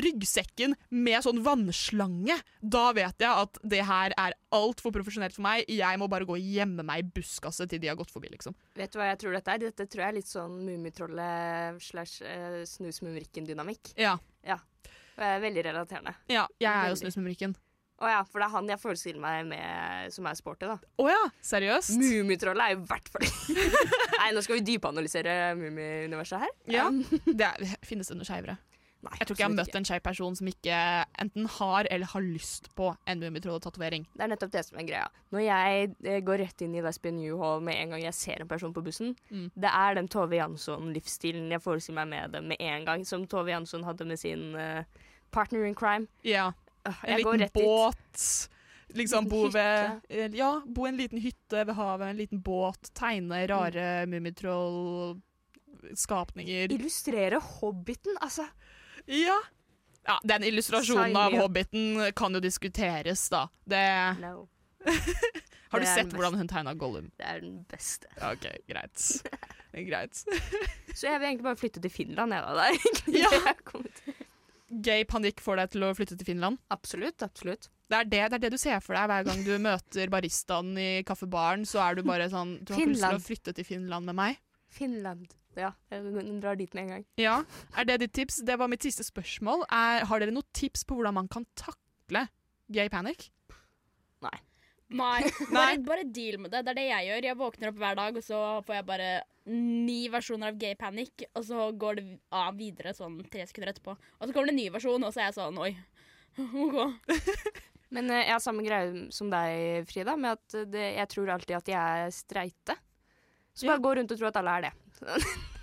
ryggsekken 0.00 0.74
med 0.94 1.24
sånn 1.24 1.42
vannslange. 1.44 2.38
Da 2.60 2.84
vet 2.96 3.20
jeg 3.22 3.44
at 3.46 3.60
det 3.66 3.82
her 3.88 4.14
er 4.16 4.36
altfor 4.56 4.94
profesjonelt 4.94 5.36
for 5.36 5.44
meg. 5.46 5.66
Jeg 5.70 6.00
må 6.00 6.08
bare 6.12 6.28
gå 6.28 6.36
og 6.38 6.48
gjemme 6.56 6.86
meg 6.86 7.04
i 7.04 7.10
buskaset 7.18 7.70
til 7.70 7.82
de 7.82 7.90
har 7.90 7.98
gått 7.98 8.14
forbi, 8.14 8.30
liksom. 8.32 8.56
Vet 8.78 8.94
du 8.94 9.00
hva 9.00 9.10
jeg 9.10 9.20
tror 9.24 9.36
dette 9.36 9.52
er? 9.56 9.64
Dette 9.66 9.88
tror 9.90 10.06
jeg 10.06 10.14
er 10.14 10.18
litt 10.20 10.30
sånn 10.30 10.56
Mummitrollet 10.66 11.82
slash 11.82 12.24
uh, 12.24 12.62
Snusmumrikken-dynamikk. 12.68 13.94
Ja. 14.00 14.16
Er 15.16 15.38
veldig 15.40 15.62
relaterende. 15.64 16.12
ja 16.28 16.44
jeg 16.60 16.68
er 16.70 16.90
jo 16.92 16.98
Snusmumrikken. 17.00 17.56
Å 17.96 18.08
ja, 18.12 18.18
for 18.28 18.42
det 18.42 18.50
er 18.50 18.52
han 18.52 18.66
jeg 18.68 18.80
forestiller 18.82 19.22
meg 19.22 19.46
med 19.48 20.12
som 20.12 20.26
er 20.28 20.36
sporty, 20.36 20.68
da. 20.68 20.76
Å 21.00 21.06
ja, 21.08 21.22
seriøst? 21.48 21.94
Mummitrollet 21.96 22.66
er 22.66 22.74
jo 22.74 22.82
i 22.82 22.88
hvert 22.90 23.08
fall 23.08 23.24
Nei, 24.20 24.26
nå 24.36 24.42
skal 24.44 24.58
vi 24.58 24.66
dypanalysere 24.68 25.36
Mummi-universet 25.56 26.44
her. 26.44 26.52
Ja. 26.68 26.90
Um, 26.92 27.00
Det 27.40 27.48
er, 27.48 27.78
finnes 27.88 28.12
det 28.12 28.18
noe 28.18 28.28
skeivere? 28.28 28.58
Nei, 29.06 29.16
Jeg 29.20 29.26
tror 29.28 29.34
ikke 29.36 29.42
jeg 29.44 29.48
har 29.48 29.54
møtt 29.56 29.66
møtt 29.70 29.78
en 29.80 29.86
skeiv 29.88 30.02
person 30.04 30.36
som 30.38 30.46
ikke 30.50 30.76
enten 31.24 31.44
har 31.56 31.82
eller 31.90 32.06
har 32.12 32.22
lyst 32.26 32.64
på 32.78 32.86
en 33.06 33.18
Mummitroll-tatovering. 33.22 34.04
Det 34.16 34.22
er 34.26 34.30
nettopp 34.34 34.52
det 34.52 34.64
som 34.66 34.78
er 34.82 34.86
greia. 34.90 35.06
Når 35.34 35.42
jeg 35.46 35.66
eh, 36.04 36.20
går 36.26 36.36
rett 36.44 36.58
inn 36.66 36.74
i 36.76 36.82
Lesbian 36.84 37.18
U-Hall 37.30 37.60
med 37.66 37.74
en 37.80 37.90
gang 37.94 38.02
jeg 38.04 38.14
ser 38.18 38.38
en 38.44 38.48
person 38.50 38.74
på 38.76 38.84
bussen, 38.86 39.08
Mm. 39.30 39.48
det 39.54 39.70
er 39.72 39.94
den 39.98 40.08
Tove 40.12 40.36
Jansson-livsstilen 40.36 41.48
jeg 41.50 41.62
forestiller 41.62 42.04
meg 42.04 42.08
med 42.12 42.30
dem 42.36 42.44
med 42.52 42.56
en 42.60 42.84
gang, 42.84 43.04
som 43.06 43.26
Tove 43.26 43.50
Jansson 43.50 43.84
hadde 43.84 44.04
med 44.06 44.18
sin 44.18 44.54
uh, 44.54 44.82
partner 45.32 45.64
in 45.64 45.74
crime. 45.74 46.06
Ja. 46.24 46.52
Øh, 46.86 46.94
En 47.04 47.18
liten 47.38 47.50
båt. 47.54 48.48
Liksom 48.94 49.26
bo 49.28 49.48
ved 49.50 49.90
eh, 50.08 50.30
Ja, 50.38 50.60
bo 50.66 50.84
i 50.86 50.88
en 50.92 50.96
liten 50.96 51.18
hytte 51.18 51.64
ved 51.66 51.74
havet, 51.74 52.08
en 52.10 52.16
liten 52.16 52.40
båt, 52.42 52.90
tegne 52.94 53.46
rare 53.50 54.06
Mummitroll-skapninger. 54.06 56.70
Illustrere 56.72 57.40
Hobbiten, 57.42 58.16
altså. 58.22 58.42
Ja. 59.06 59.38
ja. 60.06 60.18
Den 60.24 60.44
illustrasjonen 60.48 61.16
av. 61.16 61.36
Hobbiten 61.40 62.12
kan 62.18 62.34
jo 62.34 62.42
diskuteres, 62.44 63.28
da. 63.32 63.46
Det 63.64 63.86
No. 64.22 64.48
Har 65.72 65.82
du 65.82 65.86
sett 65.86 66.12
hvordan 66.14 66.36
hun 66.38 66.48
tegna 66.48 66.74
Gollum? 66.78 67.08
Det 67.18 67.26
er 67.26 67.40
den 67.42 67.56
beste. 67.70 68.06
OK, 68.22 68.46
greit. 68.70 69.02
greit. 69.88 70.20
Så 70.94 71.08
jeg 71.08 71.18
vil 71.18 71.26
egentlig 71.32 71.46
bare 71.48 71.58
flytte 71.58 71.82
til 71.82 71.92
Finland, 71.92 72.32
jeg 72.32 72.44
da. 72.46 72.54
Det 72.54 72.66
er 72.66 72.76
egentlig 72.78 73.24
Ja. 73.24 74.22
Gay 74.82 75.04
panikk 75.06 75.40
får 75.42 75.60
deg 75.60 75.74
til 75.74 75.84
å 75.86 75.92
flytte 75.94 76.16
til 76.18 76.26
Finland? 76.26 76.58
Absolutt, 76.74 77.22
absolutt. 77.22 77.68
Det 77.86 77.98
er 78.00 78.08
det, 78.10 78.22
det 78.32 78.38
er 78.38 78.42
det 78.46 78.50
du 78.56 78.58
ser 78.58 78.80
for 78.82 78.98
deg 78.98 79.06
hver 79.10 79.26
gang 79.28 79.44
du 79.46 79.52
møter 79.62 80.10
baristaen 80.10 80.72
i 80.80 80.88
kaffebaren. 81.06 81.62
Så 81.68 81.78
er 81.84 81.98
du 81.98 82.02
bare 82.06 82.26
sånn 82.32 82.56
Du 82.66 82.74
har 82.74 82.82
ikke 82.82 82.94
lyst 82.96 83.06
til 83.06 83.20
å 83.20 83.26
flytte 83.28 83.54
til 83.58 83.68
Finland 83.68 84.10
med 84.10 84.18
meg? 84.18 84.40
Finland. 84.76 85.36
Ja, 85.56 85.70
jeg 85.88 86.40
drar 86.42 86.58
dit 86.60 86.74
med 86.76 86.84
en 86.84 86.92
gang. 86.96 87.06
Ja. 87.20 87.38
Er 87.76 87.88
det 87.88 88.00
ditt 88.04 88.16
tips? 88.18 88.42
Det 88.44 88.58
var 88.60 88.68
mitt 88.68 88.84
siste 88.84 89.06
spørsmål. 89.06 89.64
Er, 89.72 90.04
har 90.10 90.20
dere 90.20 90.34
noen 90.36 90.46
tips 90.56 90.84
på 90.84 90.98
hvordan 90.98 91.16
man 91.16 91.30
kan 91.32 91.48
takle 91.56 92.26
gay 92.68 92.92
panic? 92.92 93.30
Nei, 94.94 95.26
bare, 95.50 95.78
bare 95.82 96.04
deal 96.14 96.38
med 96.38 96.52
det. 96.54 96.62
Det 96.62 96.72
er 96.72 96.78
det 96.78 96.86
jeg 96.86 97.08
gjør. 97.08 97.28
Jeg 97.28 97.38
våkner 97.40 97.72
opp 97.72 97.80
hver 97.80 97.98
dag, 97.98 98.18
og 98.18 98.24
så 98.24 98.40
får 98.66 98.78
jeg 98.78 98.86
bare 98.86 99.10
ni 99.50 100.00
versjoner 100.10 100.52
av 100.52 100.58
gay 100.60 100.76
panic, 100.78 101.26
og 101.34 101.46
så 101.46 101.68
går 101.78 101.98
det 101.98 102.04
av 102.34 102.56
videre 102.58 102.94
sånn 102.94 103.18
tre 103.30 103.46
sekunder 103.46 103.72
etterpå. 103.72 103.96
Og 103.96 104.26
så 104.26 104.32
kommer 104.34 104.50
det 104.50 104.54
en 104.54 104.60
ny 104.62 104.68
versjon, 104.74 105.06
og 105.06 105.14
så 105.14 105.22
er 105.22 105.30
jeg 105.30 105.38
sånn 105.38 105.60
oi. 105.62 105.72
OK. 106.66 106.80
Men 107.94 108.10
eh, 108.10 108.24
jeg 108.26 108.34
har 108.34 108.42
samme 108.42 108.66
greie 108.66 109.06
som 109.14 109.30
deg, 109.30 109.86
Frida, 109.90 110.16
med 110.18 110.38
at 110.38 110.58
det, 110.70 110.88
jeg 110.98 111.10
tror 111.14 111.34
alltid 111.34 111.58
at 111.58 111.70
jeg 111.70 112.06
er 112.06 112.14
streite. 112.14 112.78
Så 113.56 113.64
Ja. 113.66 113.72
bare 113.74 113.84
gå 113.86 113.94
rundt 113.96 114.12
og 114.12 114.18
tro 114.20 114.26
at 114.28 114.36
alle 114.42 114.56
er 114.58 114.66
det. 114.68 114.72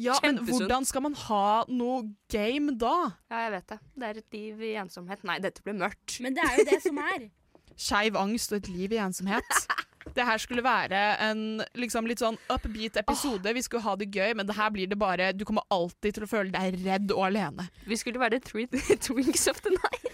Ja, 0.00 0.14
men 0.24 0.38
hvordan 0.46 0.86
skal 0.88 1.02
man 1.04 1.14
ha 1.26 1.64
noe 1.68 2.14
game 2.32 2.72
da? 2.80 3.10
Ja, 3.28 3.42
jeg 3.44 3.52
vet 3.58 3.66
det. 3.74 3.78
Det 4.00 4.06
er 4.08 4.20
et 4.22 4.32
liv 4.36 4.62
i 4.64 4.70
ensomhet. 4.80 5.20
Nei, 5.28 5.36
dette 5.44 5.60
blir 5.66 5.76
mørkt. 5.76 6.14
Men 6.24 6.32
det 6.38 6.46
er 6.46 6.56
jo 6.56 6.64
det 6.70 6.78
som 6.86 7.00
er. 7.04 7.26
Skeiv 7.76 8.16
angst 8.16 8.54
og 8.54 8.62
et 8.62 8.70
liv 8.72 8.94
i 8.96 9.00
ensomhet. 9.02 9.44
Det 10.16 10.24
her 10.24 10.40
skulle 10.40 10.62
være 10.64 10.96
en 11.22 11.60
liksom, 11.76 12.06
litt 12.08 12.22
sånn 12.22 12.38
upbeat 12.50 12.96
episode. 12.98 13.52
Vi 13.54 13.62
skulle 13.62 13.84
ha 13.84 13.92
det 14.00 14.08
gøy, 14.10 14.32
men 14.34 14.48
det 14.48 14.56
her 14.56 14.70
blir 14.72 14.88
det 14.88 14.96
bare 14.98 15.28
Du 15.36 15.44
kommer 15.46 15.62
alltid 15.70 16.16
til 16.16 16.24
å 16.24 16.28
føle 16.30 16.50
deg 16.50 16.80
redd 16.86 17.12
og 17.12 17.26
alene. 17.28 17.66
Vi 17.86 17.98
skulle 18.00 18.18
være 18.18 18.40
the 18.40 18.96
twinks 18.96 19.44
of 19.52 19.60
the 19.60 19.70
night. 19.76 20.08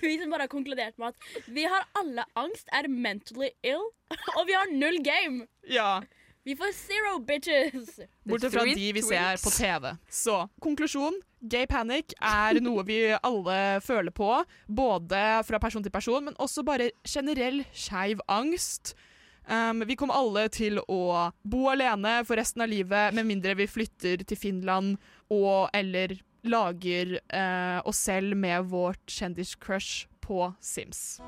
Vi 0.00 0.14
som 0.22 0.30
bare 0.32 0.46
har 0.46 0.52
konkludert 0.52 0.96
med 0.96 1.10
at 1.10 1.50
vi 1.52 1.66
har 1.68 1.84
alle 1.98 2.24
angst, 2.38 2.70
er 2.72 2.88
mentally 2.88 3.50
ill, 3.66 3.82
og 4.38 4.46
vi 4.48 4.54
har 4.56 4.70
null 4.72 5.02
game. 5.04 5.48
Ja. 5.68 5.98
Vi 6.44 6.56
får 6.56 6.72
zero 6.72 7.18
bitches! 7.18 8.00
Bortsett 8.24 8.52
fra 8.52 8.64
de 8.64 8.92
vi 8.92 9.02
ser 9.02 9.38
på 9.44 9.50
TV. 9.50 9.96
Så 10.10 10.48
konklusjon. 10.60 11.20
Gay 11.40 11.66
panic 11.70 12.16
er 12.18 12.58
noe 12.66 12.82
vi 12.86 12.98
alle 13.14 13.58
føler 13.82 14.10
på, 14.10 14.30
både 14.66 15.22
fra 15.46 15.60
person 15.62 15.86
til 15.86 15.94
person, 15.94 16.24
men 16.26 16.38
også 16.42 16.64
bare 16.66 16.90
generell 17.06 17.62
skeiv 17.70 18.22
angst. 18.26 18.96
Um, 19.46 19.86
vi 19.86 19.94
kommer 19.98 20.18
alle 20.18 20.48
til 20.54 20.82
å 20.82 21.30
bo 21.42 21.62
alene 21.70 22.20
for 22.26 22.38
resten 22.38 22.66
av 22.66 22.70
livet, 22.70 23.14
med 23.14 23.26
mindre 23.26 23.54
vi 23.58 23.70
flytter 23.70 24.26
til 24.26 24.38
Finland 24.38 24.96
og 25.30 25.70
eller 25.74 26.18
lager 26.42 27.20
uh, 27.30 27.78
oss 27.86 28.02
selv 28.02 28.34
med 28.34 28.66
vårt 28.74 29.02
kjendiscrush 29.06 30.08
på 30.22 30.50
Sims. 30.58 31.20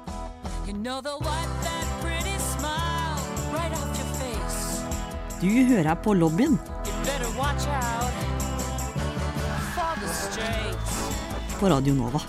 You 0.66 0.74
know 0.74 1.00
the 1.00 1.14
life 1.22 1.54
that 1.62 1.83
Du 5.44 5.50
hører 5.68 5.94
på 6.00 6.14
lobbyen 6.16 6.54
på 11.60 11.68
Radio 11.68 11.94
Nova. 11.94 12.20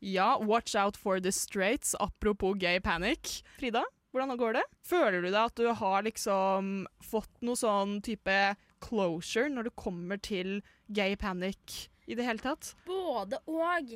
Ja, 0.00 0.38
watch 0.38 0.74
out 0.74 0.96
for 0.96 1.20
the 1.20 1.32
straights, 1.32 1.94
apropos 2.00 2.54
gay 2.54 2.80
panic. 2.80 3.44
Frida, 3.58 3.84
hvordan 4.14 4.38
går 4.38 4.56
det? 4.60 4.64
Føler 4.86 5.20
du 5.24 5.28
deg 5.28 5.40
at 5.40 5.58
du 5.58 5.66
har 5.80 6.06
liksom 6.06 6.72
fått 7.02 7.42
noe 7.44 7.58
sånn 7.58 7.98
type 8.06 8.38
closure 8.84 9.50
når 9.50 9.68
det 9.68 9.76
kommer 9.80 10.20
til 10.22 10.60
gay 10.94 11.16
panic 11.18 11.88
i 12.06 12.16
det 12.16 12.26
hele 12.26 12.42
tatt? 12.44 12.74
Både 12.86 13.40
og. 13.50 13.94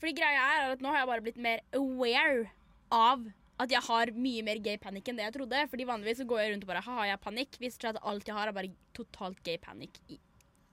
Fordi 0.00 0.14
greia 0.16 0.46
er 0.56 0.74
at 0.74 0.82
nå 0.84 0.92
har 0.92 1.02
jeg 1.04 1.10
bare 1.12 1.24
blitt 1.24 1.42
mer 1.42 1.62
aware 1.76 2.48
av 2.92 3.26
at 3.56 3.72
jeg 3.72 3.80
har 3.86 4.10
mye 4.12 4.42
mer 4.44 4.58
gay 4.64 4.76
panic 4.80 5.06
enn 5.08 5.20
det 5.20 5.28
jeg 5.30 5.36
trodde. 5.38 5.62
Fordi 5.70 5.86
vanligvis 5.88 6.20
så 6.20 6.28
går 6.28 6.42
jeg 6.42 6.54
rundt 6.54 6.66
og 6.66 6.72
bare 6.72 6.84
har 6.88 7.04
jeg 7.12 7.22
panikk. 7.24 7.60
Viser 7.62 7.86
seg 7.86 7.94
at 7.94 8.02
alt 8.10 8.28
jeg 8.28 8.36
har 8.36 8.50
er 8.50 8.56
bare 8.56 8.74
totalt 8.96 9.40
gay 9.46 9.56
panic 9.62 10.00
i 10.12 10.18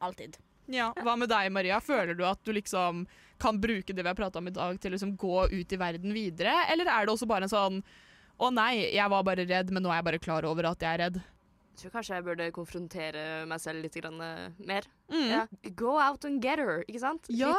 alltid. 0.04 0.40
Ja, 0.72 0.94
Hva 1.04 1.16
med 1.20 1.28
deg, 1.32 1.52
Maria? 1.52 1.80
Føler 1.84 2.16
du 2.16 2.24
at 2.28 2.40
du 2.44 2.54
liksom 2.56 3.04
kan 3.42 3.60
bruke 3.60 3.92
det 3.92 4.04
vi 4.04 4.08
har 4.08 4.16
prata 4.16 4.40
om 4.40 4.48
i 4.48 4.56
dag 4.56 4.80
til 4.80 4.92
å 4.92 4.96
liksom 4.96 5.16
gå 5.20 5.48
ut 5.52 5.76
i 5.76 5.80
verden 5.80 6.16
videre, 6.16 6.54
eller 6.72 6.88
er 6.88 7.04
det 7.06 7.12
også 7.12 7.28
bare 7.28 7.50
en 7.50 7.52
sånn 7.52 7.82
å 8.42 8.50
nei, 8.54 8.90
jeg 8.96 9.14
var 9.14 9.24
bare 9.26 9.46
redd, 9.50 9.72
men 9.74 9.86
nå 9.86 9.92
er 9.92 10.02
jeg 10.02 10.08
bare 10.10 10.24
klar 10.24 10.48
over 10.50 10.72
at 10.72 10.84
jeg 10.84 10.98
er 10.98 11.02
redd. 11.06 11.22
Jeg 11.74 11.88
tror 11.88 11.94
kanskje 11.96 12.18
jeg 12.18 12.24
burde 12.28 12.48
konfrontere 12.54 13.22
meg 13.50 13.62
selv 13.62 13.82
litt 13.82 13.96
grann, 13.98 14.20
eh, 14.22 14.50
mer. 14.62 14.86
Mm. 15.10 15.26
Ja. 15.32 15.42
Go 15.80 15.96
out 15.98 16.26
and 16.30 16.42
get 16.44 16.62
her, 16.62 16.84
ikke 16.86 17.02
sant? 17.02 17.30
Ja. 17.34 17.56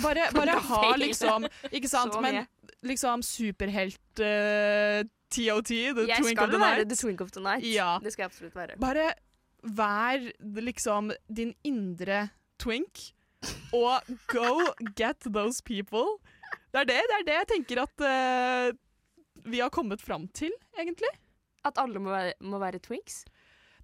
Bare, 0.00 0.30
bare 0.38 0.56
ha 0.70 0.94
liksom 0.96 1.44
Ikke 1.68 1.90
sant, 1.90 2.16
men 2.24 2.46
liksom 2.86 3.24
superhelt 3.26 4.22
uh, 4.24 5.04
TOT, 5.28 5.68
the 5.68 6.06
Jeg 6.08 6.24
twink 6.24 6.40
of 6.40 6.50
the 6.50 6.58
Night. 6.58 6.80
Jeg 6.88 6.88
skal 6.88 6.88
være 6.88 6.88
the 6.88 6.96
twink 6.96 7.20
of 7.20 7.32
the 7.36 7.44
night. 7.44 7.68
Ja. 7.68 7.90
Det 8.02 8.12
skal 8.14 8.24
jeg 8.24 8.32
absolutt 8.32 8.56
være. 8.56 8.78
Bare 8.80 9.12
vær 9.62 10.24
liksom 10.64 11.12
din 11.28 11.52
indre 11.66 12.28
twink, 12.58 13.12
og 13.74 14.00
go 14.32 14.72
get 14.96 15.20
those 15.26 15.62
people. 15.62 16.18
Det 16.72 16.80
er 16.80 16.88
det, 16.88 17.00
det, 17.08 17.16
er 17.20 17.26
det 17.26 17.36
jeg 17.36 17.48
tenker 17.52 17.82
at 17.84 18.04
eh, 18.04 18.76
vi 19.50 19.60
har 19.64 19.70
kommet 19.74 20.02
fram 20.04 20.28
til, 20.36 20.52
egentlig. 20.78 21.10
At 21.66 21.78
alle 21.82 22.00
må 22.02 22.12
være, 22.14 22.34
må 22.46 22.60
være 22.62 22.80
twinks. 22.84 23.22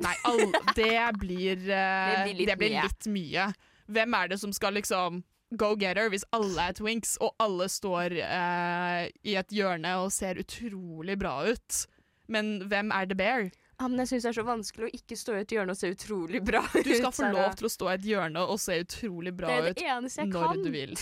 Nei, 0.03 0.14
alle, 0.27 0.50
det 0.74 0.96
blir 1.20 1.61
eh, 1.70 2.11
Det 2.11 2.24
blir 2.24 2.38
litt 2.40 2.50
det 2.50 2.59
blir 2.59 2.74
mye. 2.74 2.85
litt 2.88 3.09
mye. 3.14 3.48
Hvem 3.94 4.16
er 4.18 4.31
det 4.33 4.40
som 4.42 4.53
skal 4.57 4.74
liksom 4.79 5.22
go 5.55 5.74
getter 5.79 6.09
hvis 6.11 6.24
alle 6.35 6.70
er 6.70 6.74
twinks, 6.74 7.16
og 7.22 7.35
alle 7.42 7.68
står 7.70 8.16
eh, 8.24 9.03
i 9.22 9.37
et 9.38 9.53
hjørne 9.55 9.92
og 10.03 10.11
ser 10.14 10.40
utrolig 10.42 11.18
bra 11.20 11.37
ut? 11.46 11.85
Men 12.33 12.57
hvem 12.70 12.90
er 12.96 13.07
the 13.11 13.18
bear? 13.18 13.50
Ja, 13.74 13.88
men 13.90 13.98
jeg 14.00 14.09
syns 14.14 14.24
det 14.24 14.31
er 14.31 14.37
så 14.38 14.46
vanskelig 14.46 14.87
å 14.87 14.92
ikke 14.96 15.16
stå 15.18 15.35
i 15.35 15.42
et 15.42 15.53
hjørne 15.53 15.74
og 15.74 15.79
se 15.79 15.90
utrolig 15.92 16.40
bra 16.46 16.62
ut. 16.62 16.85
Du 16.87 16.92
skal 16.94 17.12
få 17.12 17.31
lov 17.35 17.57
til 17.59 17.66
å 17.68 17.72
stå 17.74 17.90
i 17.90 17.94
et 17.98 18.07
hjørne 18.09 18.44
og 18.48 18.61
se 18.62 18.79
utrolig 18.85 19.35
bra 19.37 19.50
ut 19.66 19.81
når 19.83 20.31
kan. 20.33 20.62
du 20.62 20.70
vil. 20.72 20.94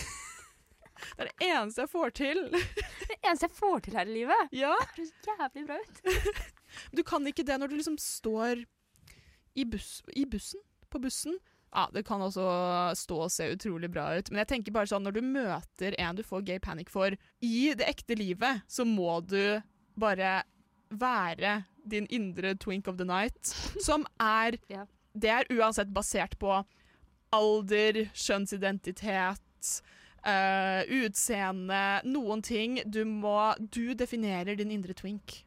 Det 1.17 1.25
er 1.27 1.31
det 1.31 1.49
eneste 1.49 1.85
jeg 1.85 1.91
får 1.93 2.13
til. 2.19 2.43
Det 3.13 3.17
eneste 3.23 3.49
jeg 3.49 3.55
får 3.57 3.81
til 3.87 3.97
her 3.99 4.09
i 4.11 4.17
livet. 4.17 4.53
Ja, 4.57 4.75
Det 4.97 5.07
høres 5.07 5.15
jævlig 5.29 5.65
bra 5.69 5.79
ut. 5.83 6.03
Du 6.97 7.03
kan 7.05 7.27
ikke 7.29 7.45
det 7.45 7.59
når 7.61 7.69
du 7.69 7.75
liksom 7.77 7.99
står 8.01 8.63
i, 9.55 9.65
bus 9.69 9.99
i 10.17 10.25
bussen. 10.25 10.63
På 10.89 11.01
bussen. 11.03 11.35
Ja, 11.73 11.87
Det 11.93 12.05
kan 12.09 12.21
også 12.25 12.45
stå 12.97 13.19
og 13.27 13.31
se 13.33 13.51
utrolig 13.53 13.91
bra 13.93 14.11
ut, 14.19 14.31
men 14.31 14.43
jeg 14.43 14.49
tenker 14.55 14.73
bare 14.77 14.89
sånn 14.89 15.05
når 15.07 15.15
du 15.17 15.23
møter 15.25 15.95
en 16.01 16.17
du 16.17 16.23
får 16.25 16.45
gay 16.49 16.59
panic 16.61 16.91
for 16.93 17.15
i 17.45 17.73
det 17.77 17.87
ekte 17.89 18.17
livet, 18.17 18.61
så 18.69 18.85
må 18.89 19.21
du 19.25 19.61
bare 20.01 20.43
være 20.93 21.63
din 21.89 22.05
indre 22.13 22.53
twink 22.61 22.89
of 22.89 22.99
the 23.01 23.05
night, 23.09 23.41
som 23.87 24.05
er 24.21 24.59
Ja. 24.73 24.85
Det 25.13 25.29
er 25.29 25.49
uansett 25.53 25.91
basert 25.93 26.39
på 26.41 26.63
alder, 27.37 27.99
kjønnsidentitet, 28.17 29.73
eh, 30.25 30.83
utseende, 31.05 31.83
noen 32.05 32.43
ting. 32.43 32.81
Du 32.91 33.05
må 33.05 33.55
Du 33.71 33.95
definerer 33.95 34.57
din 34.57 34.71
indre 34.71 34.93
twink. 34.95 35.45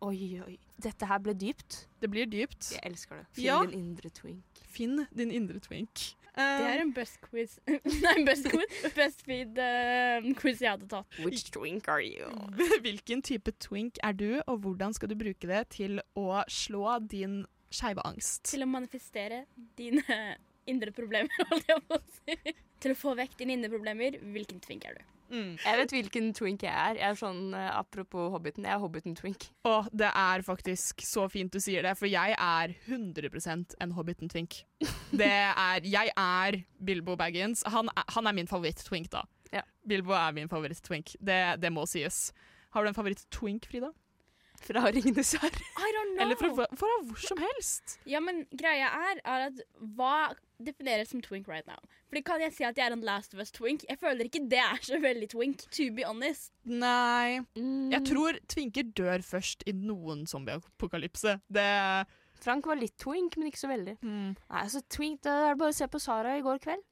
Oi, 0.00 0.40
oi. 0.46 0.58
Dette 0.78 1.06
her 1.10 1.18
ble 1.18 1.32
dypt. 1.34 1.86
Det 2.00 2.10
blir 2.10 2.26
dypt. 2.30 2.72
Jeg 2.76 2.84
elsker 2.86 3.16
det. 3.16 3.26
Finn 3.34 3.44
Ja. 3.44 3.64
din 3.66 3.78
indre 3.80 4.10
twink. 4.14 4.44
Finn 4.68 5.06
din 5.16 5.30
indre 5.34 5.58
twink. 5.58 6.14
Det 6.38 6.44
er 6.70 6.78
en 6.84 6.92
best 6.94 7.16
quiz 7.20 7.56
Nei, 7.66 8.12
best 8.24 8.46
quiz. 8.46 8.92
Best 8.94 9.24
feed-quiz 9.26 10.60
jeg 10.62 10.70
hadde 10.70 10.86
tatt. 10.86 11.18
Which 11.24 11.50
twink 11.50 11.88
are 11.88 11.98
you? 12.04 12.28
Hvilken 12.84 13.22
type 13.26 13.50
twink 13.58 13.98
er 14.06 14.12
du, 14.12 14.40
og 14.46 14.58
hvordan 14.62 14.94
skal 14.94 15.08
du 15.10 15.16
bruke 15.18 15.48
det 15.50 15.64
til 15.74 15.98
å 16.14 16.44
slå 16.46 16.98
din 17.10 17.40
skeive 17.74 18.04
angst? 18.06 18.44
Til 18.52 18.62
å 18.62 18.70
manifestere 18.70 19.46
dine 19.76 20.04
indre 20.70 20.94
problemer, 20.94 21.32
holdt 21.52 21.70
jeg 21.70 21.84
på 21.88 21.98
å 21.98 22.02
si. 22.20 22.56
Til 22.78 22.94
å 22.94 22.98
få 22.98 23.14
vekk 23.18 23.38
dine 23.40 23.56
indre 23.56 23.70
problemer. 23.72 24.18
Hvilken 24.34 24.60
twink 24.64 24.86
er 24.88 24.98
du? 25.00 25.06
Mm. 25.28 25.56
Jeg 25.60 25.78
vet 25.82 25.92
hvilken 25.92 26.28
twink 26.36 26.62
jeg 26.64 26.72
er. 26.72 26.96
Jeg 26.96 27.12
er 27.12 27.18
sånn, 27.20 27.52
eh, 27.56 27.68
Apropos 27.76 28.30
Hobbiten, 28.32 28.64
jeg 28.64 28.72
er 28.72 28.80
Hobbiten-twink. 28.80 29.48
Og 29.68 29.88
det 29.92 30.08
er 30.08 30.44
faktisk 30.46 31.04
så 31.04 31.26
fint 31.32 31.52
du 31.52 31.60
sier 31.60 31.84
det, 31.84 31.94
for 32.00 32.08
jeg 32.08 32.36
er 32.38 32.72
100% 32.88 33.76
en 33.84 33.92
Hobbiten-twink. 33.96 34.62
Det 35.12 35.28
er 35.28 35.84
Jeg 35.84 36.12
er 36.16 36.62
Bilbo 36.84 37.16
Baggins. 37.16 37.62
Han 37.68 37.90
er, 37.92 38.04
han 38.16 38.26
er 38.30 38.36
min 38.40 38.48
favoritt-twink, 38.48 39.10
da. 39.12 39.24
Ja. 39.52 39.62
Bilbo 39.88 40.16
er 40.16 40.32
min 40.36 40.48
favoritt-twink. 40.48 41.16
Det, 41.20 41.60
det 41.60 41.72
må 41.72 41.84
sies. 41.88 42.32
Har 42.72 42.84
du 42.84 42.90
en 42.90 42.96
favoritt-twink, 42.96 43.68
Frida? 43.68 43.92
Fra 44.64 44.82
Ringenes 44.90 45.32
herre. 45.38 45.64
Eller 46.18 46.36
fra, 46.36 46.66
fra 46.76 46.90
hvor 47.06 47.20
som 47.22 47.38
helst? 47.42 47.98
Ja, 48.08 48.20
men 48.20 48.42
greia 48.58 48.90
er, 49.10 49.20
er 49.24 49.46
at 49.48 49.62
hva 49.96 50.34
defineres 50.58 51.12
som 51.12 51.22
twink 51.22 51.46
right 51.48 51.66
now? 51.70 51.78
Fordi 52.10 52.22
kan 52.26 52.42
jeg 52.42 52.54
si 52.56 52.64
at 52.66 52.78
jeg 52.78 52.88
er 52.88 52.96
en 52.96 53.04
Last 53.06 53.34
of 53.36 53.42
Us-twink? 53.44 53.84
Jeg 53.88 54.00
føler 54.00 54.26
ikke 54.26 54.42
det 54.50 54.58
er 54.58 54.80
så 54.82 54.98
veldig 55.02 55.28
twink, 55.30 55.62
to 55.70 55.90
be 55.94 56.06
honest. 56.08 56.52
Nei 56.64 57.38
Mm. 57.56 57.90
Jeg 57.92 58.04
tror 58.06 58.38
twinker 58.48 58.86
dør 58.96 59.22
først 59.24 59.62
i 59.66 59.72
noen 59.76 60.26
zombieapokalypse. 60.26 61.38
Det 61.52 61.64
Frank 62.40 62.66
var 62.70 62.78
litt 62.78 62.94
twink, 63.00 63.36
men 63.38 63.50
ikke 63.50 63.60
så 63.60 63.70
veldig. 63.70 63.96
mm. 64.02 64.28
Nei, 64.38 64.60
altså 64.62 64.82
twink, 64.88 65.20
Det 65.26 65.32
er 65.32 65.58
bare 65.58 65.74
å 65.74 65.78
se 65.78 65.88
på 65.90 66.00
Sara 66.02 66.36
i 66.38 66.44
går 66.44 66.60
kveld. 66.62 66.84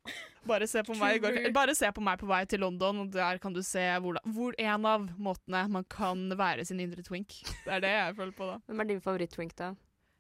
Bare 0.47 0.67
se 0.71 0.83
på 0.87 0.95
meg 0.99 1.17
i 1.17 1.23
går 1.23 1.39
kveld. 1.39 1.55
Bare 1.57 1.75
se 1.79 1.91
på 1.95 2.03
meg 2.05 2.21
på 2.21 2.29
vei 2.31 2.43
til 2.51 2.63
London, 2.63 3.05
og 3.05 3.11
der 3.15 3.41
kan 3.43 3.55
du 3.55 3.63
se 3.67 3.83
hvor, 4.03 4.19
hvor 4.37 4.55
en 4.59 4.87
av 4.87 5.09
måtene 5.19 5.65
man 5.73 5.87
kan 5.91 6.29
være 6.39 6.65
sin 6.69 6.83
indre 6.83 7.03
twink. 7.07 7.41
Det 7.65 7.73
er 7.79 7.83
det 7.83 7.91
jeg 7.97 8.17
føler 8.21 8.37
på, 8.37 8.53
da. 8.53 8.61
Hvem 8.67 8.85
er 8.85 8.91
din 8.93 9.03
favoritt-twink, 9.03 9.57
da? 9.59 9.75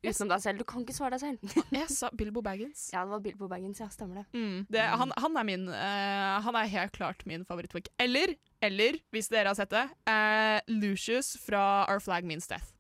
Utenom 0.07 0.29
deg 0.31 0.43
selv. 0.45 0.61
Du 0.61 0.67
kan 0.69 0.83
ikke 0.85 0.95
svare 0.95 1.17
deg 1.17 1.23
selv. 1.23 1.71
Jeg 1.75 1.89
sa 1.91 2.11
Bilbo 2.15 2.43
Baggins. 2.45 2.91
ja, 2.93 3.03
det 3.03 3.11
var 3.11 3.23
Bilbo 3.25 3.49
Baggins. 3.51 3.81
Ja, 3.83 3.89
stemmer 3.91 4.21
det. 4.21 4.27
Mm. 4.39 4.61
Det, 4.71 4.85
han, 5.01 5.15
han 5.19 5.41
er 5.41 5.47
min 5.49 5.67
uh, 5.73 6.37
Han 6.45 6.59
er 6.61 6.71
helt 6.71 6.95
klart 6.95 7.25
min 7.27 7.47
favoritt-twink. 7.49 7.89
Eller, 8.03 8.37
eller, 8.62 9.01
hvis 9.11 9.31
dere 9.33 9.51
har 9.51 9.59
sett 9.59 9.73
det, 9.75 9.87
uh, 10.07 10.61
Lucius 10.71 11.35
fra 11.43 11.87
Our 11.91 12.03
Flag 12.05 12.29
Means 12.29 12.47
Death. 12.51 12.71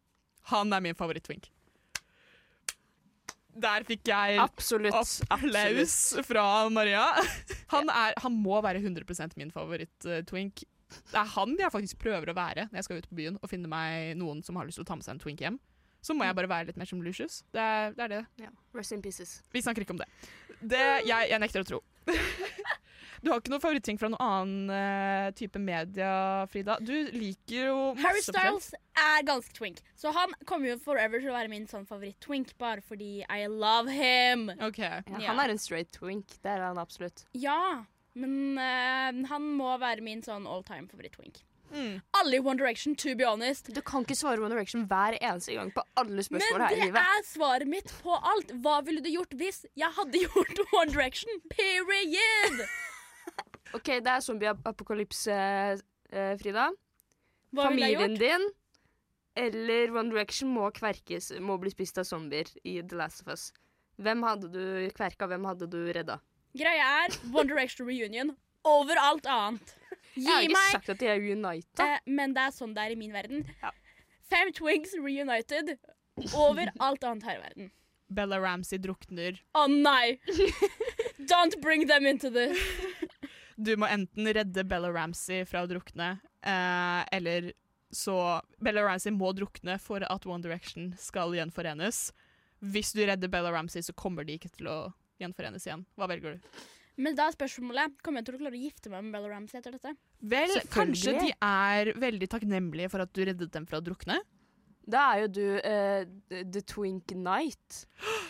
Han 0.52 0.70
er 0.76 0.84
min 0.84 0.94
favoritt-twink. 0.94 1.50
Der 3.62 3.84
fikk 3.88 4.08
jeg 4.10 4.38
Absolutt. 4.42 4.94
applaus 5.32 5.96
fra 6.28 6.46
Maria. 6.72 7.04
Han, 7.72 7.88
er, 7.90 8.16
han 8.22 8.34
må 8.36 8.58
være 8.64 8.82
100% 8.82 9.36
min 9.40 9.52
favoritt-twink. 9.54 10.64
Det 11.10 11.18
er 11.18 11.30
han 11.34 11.56
jeg 11.58 11.72
faktisk 11.74 11.98
prøver 12.04 12.30
å 12.30 12.36
være 12.36 12.68
når 12.68 12.78
jeg 12.78 12.86
skal 12.86 13.00
ut 13.00 13.08
på 13.10 13.16
byen 13.18 13.38
og 13.40 13.50
finne 13.50 13.70
meg 13.70 14.12
noen 14.20 14.42
som 14.46 14.58
har 14.60 14.68
lyst 14.68 14.78
til 14.78 14.84
å 14.86 14.90
ta 14.90 14.98
med 14.98 15.06
seg 15.06 15.16
en 15.16 15.22
twink 15.24 15.42
hjem. 15.42 15.58
Så 16.06 16.14
må 16.14 16.22
jeg 16.28 16.36
bare 16.38 16.50
være 16.50 16.68
litt 16.68 16.76
mer 16.78 16.86
som 16.86 17.00
Lucius. 17.02 17.40
Det 17.50 17.62
er 17.62 17.96
det. 17.96 18.04
Er 18.04 18.12
det. 18.12 18.20
Ja. 18.44 18.52
Rest 18.76 18.94
in 18.94 19.02
pieces. 19.02 19.40
Vi 19.50 19.62
snakker 19.64 19.82
ikke 19.82 19.96
om 19.96 20.02
det. 20.04 20.06
Det 20.62 20.84
jeg, 21.08 21.30
jeg 21.32 21.42
nekter 21.42 21.64
å 21.64 21.70
tro. 21.72 21.80
Du 23.22 23.30
har 23.32 23.40
ikke 23.40 23.52
noen 23.54 23.62
favorittting 23.62 23.98
fra 24.00 24.10
noen 24.12 24.22
annen 24.26 24.70
eh, 24.76 25.30
type 25.38 25.60
media, 25.62 26.10
Frida? 26.52 26.76
Du 26.80 26.92
liker 27.14 27.70
jo 27.70 27.76
masse 27.94 28.04
Harry 28.06 28.22
Styles 28.26 28.70
er 28.96 29.24
ganske 29.28 29.52
twink, 29.56 29.80
så 29.98 30.12
han 30.16 30.32
kommer 30.48 30.72
jo 30.74 30.78
forever 30.82 31.20
til 31.20 31.32
å 31.32 31.36
være 31.36 31.50
min 31.52 31.66
sånn 31.70 31.84
favoritt-twink, 31.88 32.54
bare 32.60 32.80
fordi 32.84 33.24
I 33.28 33.46
love 33.50 33.92
him. 33.92 34.48
OK. 34.60 34.78
Ja, 34.82 35.02
Ja. 35.18 35.26
han 35.32 35.40
er 35.46 35.52
en 35.56 35.58
straight 35.62 35.92
twink. 35.92 36.38
Det 36.42 36.50
er 36.56 36.64
han 36.66 36.78
absolutt. 36.80 37.24
Ja, 37.36 37.84
men 38.16 38.56
uh, 38.56 39.26
han 39.28 39.50
må 39.58 39.74
være 39.82 40.00
min 40.04 40.22
sånn 40.24 40.46
all 40.48 40.64
time 40.64 40.88
favoritt-twink. 40.88 41.42
Mm. 41.74 41.96
Alle 42.14 42.36
i 42.38 42.40
One 42.40 42.56
Direction, 42.60 42.94
to 42.94 43.16
be 43.18 43.24
honest. 43.26 43.72
Du 43.74 43.80
kan 43.82 44.04
ikke 44.06 44.14
svare 44.16 44.38
One 44.40 44.54
Direction 44.54 44.84
hver 44.88 45.16
eneste 45.18 45.56
gang 45.56 45.72
på 45.74 45.82
alle 45.98 46.22
spørsmål 46.22 46.60
Men 46.60 46.62
her 46.68 46.76
i 46.76 46.80
livet. 46.80 46.92
Men 46.94 47.02
det 47.02 47.18
er 47.18 47.26
svaret 47.26 47.68
mitt 47.72 47.90
på 48.04 48.14
alt. 48.16 48.52
Hva 48.62 48.76
ville 48.86 49.02
du 49.02 49.10
gjort 49.10 49.34
hvis 49.36 49.64
jeg 49.76 49.90
hadde 49.98 50.22
gjort 50.28 50.62
One 50.78 50.92
Direction? 50.94 51.42
Period! 51.50 52.62
OK, 53.74 53.84
det 54.00 54.06
er 54.12 54.20
zombie-apokalypse, 54.24 55.32
eh, 56.12 56.36
Frida. 56.38 56.68
Hva 57.54 57.68
Familien 57.70 58.14
din 58.18 58.46
eller 59.36 59.90
One 59.96 60.10
Direction 60.10 60.48
må 60.54 60.70
kverkes, 60.72 61.30
må 61.40 61.58
bli 61.60 61.70
spist 61.70 61.98
av 61.98 62.04
zombier 62.08 62.48
i 62.64 62.78
The 62.82 62.96
Last 62.96 63.20
of 63.22 63.28
Us. 63.34 63.50
Hvem 64.00 64.22
hadde 64.24 64.48
du 64.52 64.62
kverka, 64.96 65.26
hvem 65.28 65.44
hadde 65.44 65.68
du 65.72 65.78
redda? 65.92 66.18
Greia 66.56 67.04
er 67.04 67.16
One 67.32 67.48
Direction 67.48 67.86
reunion 67.86 68.34
over 68.64 68.96
alt 69.00 69.26
annet. 69.28 69.74
Gi 70.16 70.22
Jeg 70.24 70.32
har 70.32 70.42
ikke 70.46 70.52
meg 70.56 70.72
sagt 70.72 70.88
at 70.94 70.98
de 71.02 71.06
er 71.12 71.20
unita. 71.20 71.84
eh, 71.84 71.98
Men 72.06 72.32
det 72.32 72.42
er 72.46 72.54
sånn 72.56 72.72
det 72.74 72.82
er 72.86 72.90
i 72.94 72.96
min 72.96 73.12
verden. 73.12 73.44
Ja. 73.62 73.70
Fem 74.30 74.52
Twigs 74.52 74.94
reunited 74.96 75.76
over 76.34 76.72
alt 76.80 77.04
annet 77.04 77.22
her 77.28 77.36
i 77.36 77.42
verden. 77.42 77.70
Bella 78.08 78.38
Ramsey 78.40 78.78
drukner. 78.78 79.36
Å 79.54 79.66
nei! 79.68 80.18
Don't 81.26 81.60
bring 81.60 81.86
them 81.86 82.06
into 82.06 82.30
this. 82.30 82.56
Du 83.56 83.72
må 83.80 83.88
enten 83.88 84.28
redde 84.36 84.64
Bella 84.68 84.90
Ramsey 84.92 85.46
fra 85.48 85.64
å 85.64 85.70
drukne, 85.70 86.18
eh, 86.44 87.02
eller 87.16 87.52
så 87.92 88.16
Bella 88.60 88.84
Ramsey 88.84 89.14
må 89.14 89.32
drukne 89.36 89.78
for 89.80 90.04
at 90.04 90.26
One 90.28 90.44
Direction 90.44 90.90
skal 91.00 91.32
gjenforenes. 91.36 92.10
Hvis 92.60 92.92
du 92.96 93.02
redder 93.06 93.32
Bella 93.32 93.52
Ramsey, 93.54 93.84
så 93.84 93.94
kommer 93.96 94.26
de 94.26 94.36
ikke 94.36 94.52
til 94.52 94.68
å 94.68 94.78
gjenforenes 95.22 95.64
igjen. 95.68 95.86
Hva 95.96 96.08
velger 96.10 96.36
du? 96.36 96.58
Men 96.96 97.16
da 97.16 97.26
er 97.28 97.34
spørsmålet 97.34 97.98
Kommer 98.00 98.22
jeg 98.22 98.28
til 98.30 98.38
å 98.38 98.40
klare 98.40 98.56
å 98.56 98.60
gifte 98.60 98.92
meg 98.92 99.04
med 99.04 99.16
Bella 99.16 99.28
Ramsey 99.34 99.58
etter 99.60 99.74
dette? 99.76 99.92
Vel, 100.24 100.54
kanskje 100.72 101.12
de 101.20 101.32
er 101.34 101.92
veldig 102.00 102.28
takknemlige 102.32 102.88
for 102.92 103.04
at 103.04 103.12
du 103.12 103.20
reddet 103.28 103.52
dem 103.52 103.66
fra 103.68 103.82
å 103.82 103.84
drukne? 103.84 104.16
Da 104.86 105.00
er 105.16 105.24
jo 105.24 105.28
du 105.34 105.40
uh, 105.58 106.04
the, 106.30 106.60
twink 106.62 107.10
knight 107.10 107.80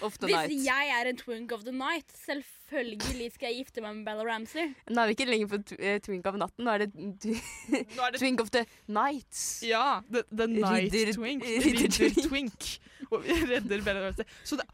of 0.00 0.14
the 0.18 0.26
Hvis 0.30 0.36
night. 0.36 0.64
jeg 0.64 0.92
er 1.00 1.10
en 1.10 1.18
twink 1.20 1.52
of 1.52 1.66
the 1.66 1.72
night, 1.76 2.08
selvfølgelig 2.24 3.26
skal 3.34 3.50
jeg 3.50 3.58
gifte 3.60 3.82
meg 3.84 3.98
med 3.98 4.06
Bella 4.08 4.24
Ramsey. 4.24 4.70
Nå 4.88 5.02
er 5.02 5.10
vi 5.10 5.16
ikke 5.18 5.26
lenger 5.28 5.50
på 5.52 5.58
eh, 5.76 5.98
twink 6.00 6.26
av 6.30 6.38
natten, 6.40 6.64
nå 6.64 6.72
er 6.72 6.86
det 6.86 6.94
Nå 6.96 8.06
er 8.06 8.16
det 8.16 8.20
twink 8.22 8.40
of 8.40 8.48
the 8.56 8.64
nights. 8.88 9.42
Ja, 9.68 10.00
The, 10.08 10.24
the 10.32 10.46
Night 10.48 10.88
Ridder- 10.94 11.12
Twink. 11.18 11.44
Ridder 11.44 12.00
Ridder 12.06 12.28
Twink. 12.30 12.70
Og 13.10 13.20
vi 13.26 13.36
redder 13.52 13.84
Bella 13.84 14.06
Ramsey. 14.06 14.24
Så 14.48 14.56
det, 14.56 14.64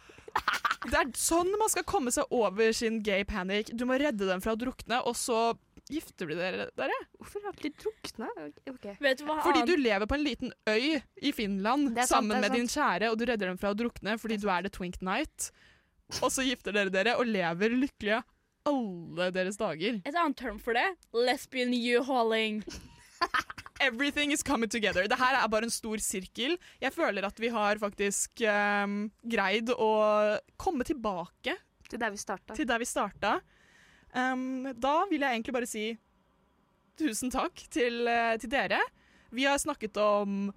det 0.86 1.00
er 1.02 1.10
sånn 1.18 1.50
man 1.58 1.68
skal 1.74 1.84
komme 1.84 2.14
seg 2.14 2.30
over 2.30 2.70
sin 2.78 3.02
gay 3.02 3.26
panic. 3.28 3.74
Du 3.74 3.84
må 3.90 3.98
redde 4.00 4.30
dem 4.30 4.40
fra 4.44 4.54
å 4.54 4.60
drukne, 4.62 5.02
og 5.02 5.18
så 5.18 5.50
gifter 5.92 6.28
du 6.31 6.35
dere 6.38 6.68
dere. 6.78 6.98
Hvorfor 7.20 7.44
har 7.46 7.57
de 7.62 7.70
drukna? 7.78 8.28
Ok. 8.72 8.87
Vet 9.02 9.20
du 9.20 9.26
hva 9.28 9.38
Fordi 9.44 9.64
du 9.68 9.74
lever 9.81 10.09
på 10.09 10.18
en 10.18 10.24
liten 10.26 10.52
øy 10.68 10.98
i 11.22 11.33
Finland 11.37 11.92
sant, 11.94 12.09
sammen 12.11 12.42
med 12.42 12.55
din 12.57 12.68
kjære, 12.70 13.11
og 13.12 13.18
du 13.20 13.26
redder 13.28 13.52
dem 13.52 13.61
fra 13.61 13.72
å 13.74 13.78
drukne 13.78 14.16
fordi 14.20 14.40
du 14.42 14.48
er 14.52 14.64
the 14.66 14.72
Twink 14.72 15.00
Night. 15.05 15.50
Og 16.20 16.28
så 16.33 16.44
gifter 16.44 16.74
dere 16.76 16.92
dere 16.92 17.16
og 17.20 17.28
lever 17.28 17.72
lykkelige 17.76 18.22
alle 18.68 19.31
deres 19.35 19.59
dager. 19.59 20.00
Et 20.07 20.14
annet 20.14 20.38
term 20.38 20.59
for 20.62 20.76
det 20.76 20.87
lesbian 21.16 21.72
U-hauling. 21.74 22.62
Everything 23.83 24.31
is 24.33 24.42
coming 24.46 24.70
together. 24.70 25.09
Det 25.11 25.18
her 25.18 25.35
er 25.40 25.48
bare 25.50 25.66
en 25.66 25.74
stor 25.74 25.98
sirkel. 26.02 26.55
Jeg 26.83 26.94
føler 26.94 27.26
at 27.26 27.40
vi 27.42 27.50
har 27.50 27.81
faktisk 27.83 28.44
um, 28.46 29.09
greid 29.26 29.72
å 29.74 29.90
komme 30.61 30.87
tilbake 30.87 31.57
Det 31.90 31.98
der 31.98 32.12
vi 32.14 32.20
starta. 32.20 32.55
til 32.55 32.68
der 32.68 32.78
vi 32.78 32.87
starta. 32.87 33.40
Ehm, 34.14 34.72
da 34.81 35.05
vil 35.11 35.22
jeg 35.25 35.38
egentlig 35.38 35.55
bare 35.57 35.68
si 35.68 35.87
tusen 37.01 37.33
takk 37.33 37.64
til, 37.72 38.07
eh, 38.09 38.37
til 38.38 38.51
dere. 38.51 38.81
Vi 39.33 39.44
har 39.44 39.59
snakket 39.59 39.96
om 39.96 40.53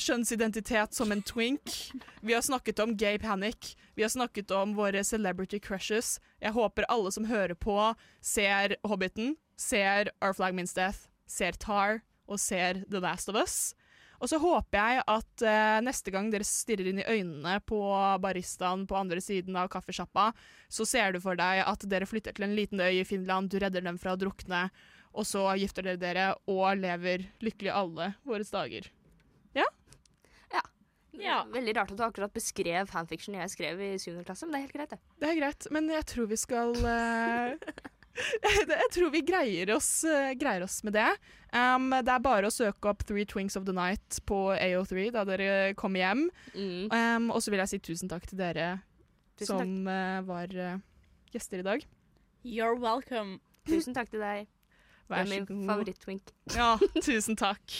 kjønnsidentitet 0.00 0.94
som 0.94 1.12
en 1.12 1.22
twink. 1.22 1.92
Vi 2.22 2.32
har 2.32 2.42
snakket 2.42 2.80
om 2.80 2.96
gay 2.96 3.18
panic. 3.18 3.74
Vi 3.94 4.02
har 4.02 4.08
snakket 4.08 4.50
om 4.50 4.74
våre 4.74 5.04
celebrity 5.04 5.58
crushes. 5.58 6.18
Jeg 6.40 6.52
håper 6.52 6.86
alle 6.88 7.10
som 7.12 7.24
hører 7.24 7.54
på, 7.54 7.94
ser 8.22 8.76
Hobbiten, 8.84 9.36
ser 9.56 10.10
Our 10.22 10.32
Flag 10.32 10.54
Means 10.54 10.72
Death, 10.72 11.08
ser 11.26 11.52
Tar 11.52 12.02
og 12.28 12.38
ser 12.38 12.84
The 12.88 13.00
Last 13.00 13.28
of 13.28 13.34
Us. 13.34 13.74
Og 14.20 14.28
så 14.28 14.38
håper 14.40 14.76
jeg 14.78 15.02
at 15.08 15.44
eh, 15.48 15.80
neste 15.84 16.12
gang 16.12 16.28
dere 16.32 16.44
stirrer 16.44 16.90
inn 16.90 17.00
i 17.00 17.08
øynene 17.08 17.56
på 17.64 17.80
baristaen 18.20 18.84
på 18.88 18.98
andre 18.98 19.20
siden 19.24 19.56
av 19.56 19.70
kaffesjappa, 19.72 20.30
så 20.68 20.86
ser 20.88 21.16
du 21.16 21.22
for 21.24 21.40
deg 21.40 21.64
at 21.64 21.88
dere 21.88 22.08
flytter 22.08 22.36
til 22.36 22.46
en 22.46 22.56
liten 22.56 22.84
øy 22.84 23.00
i 23.00 23.06
Finland, 23.08 23.48
du 23.48 23.58
redder 23.62 23.84
dem 23.86 23.98
fra 24.00 24.14
å 24.14 24.20
drukne, 24.20 24.66
og 25.10 25.26
så 25.26 25.48
gifter 25.58 25.88
dere 25.88 26.02
dere 26.04 26.26
og 26.52 26.82
lever 26.82 27.30
lykkelig 27.42 27.72
alle 27.74 28.12
våre 28.28 28.46
dager. 28.46 28.92
Ja. 31.20 31.42
Veldig 31.52 31.74
rart 31.76 31.90
at 31.92 31.98
du 31.98 32.04
akkurat 32.06 32.32
beskrev 32.32 32.88
fanfiction 32.90 33.36
jeg 33.36 33.52
skrev 33.52 33.80
i 33.82 33.90
7. 34.00 34.22
klasse, 34.24 34.46
men 34.46 34.54
det 34.54 34.60
er 34.60 34.66
helt 34.66 34.76
greit, 34.76 34.92
det. 34.94 35.16
Det 35.20 35.28
er 35.28 35.40
greit, 35.40 35.66
men 35.74 35.90
jeg 35.92 36.06
tror 36.12 36.28
vi 36.30 36.38
skal 36.40 36.76
eh, 36.80 37.72
Jeg 38.70 38.90
tror 38.94 39.12
vi 39.14 39.22
greier 39.26 39.72
oss, 39.74 39.88
eh, 40.04 40.32
greier 40.38 40.64
oss 40.66 40.80
med 40.86 40.96
det. 40.96 41.08
Um, 41.50 41.90
det 41.90 42.12
er 42.14 42.22
bare 42.22 42.48
å 42.48 42.54
søke 42.54 42.92
opp 42.92 43.02
Three 43.08 43.26
Twinks 43.28 43.58
of 43.58 43.66
the 43.66 43.74
Night 43.74 44.20
på 44.28 44.38
AO3 44.54 45.08
da 45.14 45.24
dere 45.28 45.74
kommer 45.78 46.04
hjem. 46.04 46.28
Mm. 46.54 46.86
Um, 46.92 47.30
og 47.34 47.42
så 47.42 47.52
vil 47.52 47.62
jeg 47.64 47.72
si 47.72 47.82
tusen 47.90 48.12
takk 48.12 48.28
til 48.30 48.40
dere 48.40 48.78
Tusen 49.40 49.56
som 49.56 49.88
uh, 49.88 50.20
var 50.28 50.52
uh, 50.52 50.78
gjester 51.32 51.62
i 51.62 51.66
dag. 51.66 51.84
You're 52.44 52.78
welcome. 52.78 53.40
Tusen 53.68 53.96
takk 53.96 54.10
til 54.12 54.22
deg. 54.22 54.48
Vær 55.10 55.24
er 55.24 55.26
så 55.26 55.34
min 55.34 55.46
god. 55.48 55.66
favoritt-twink. 55.72 56.34
Ja, 56.54 56.76
tusen 57.02 57.36
takk. 57.40 57.76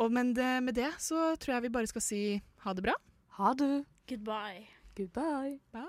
Og 0.00 0.12
men 0.12 0.32
det, 0.36 0.62
med 0.64 0.74
det 0.78 0.92
så 0.98 1.36
tror 1.36 1.54
jeg 1.58 1.62
vi 1.66 1.74
bare 1.76 1.86
skal 1.90 2.02
si 2.04 2.22
ha 2.64 2.72
det 2.72 2.82
bra. 2.86 2.96
Ha 3.38 3.52
det. 3.58 3.84
Goodbye. 4.08 4.66
Goodbye. 4.96 5.58
Bye. 5.72 5.88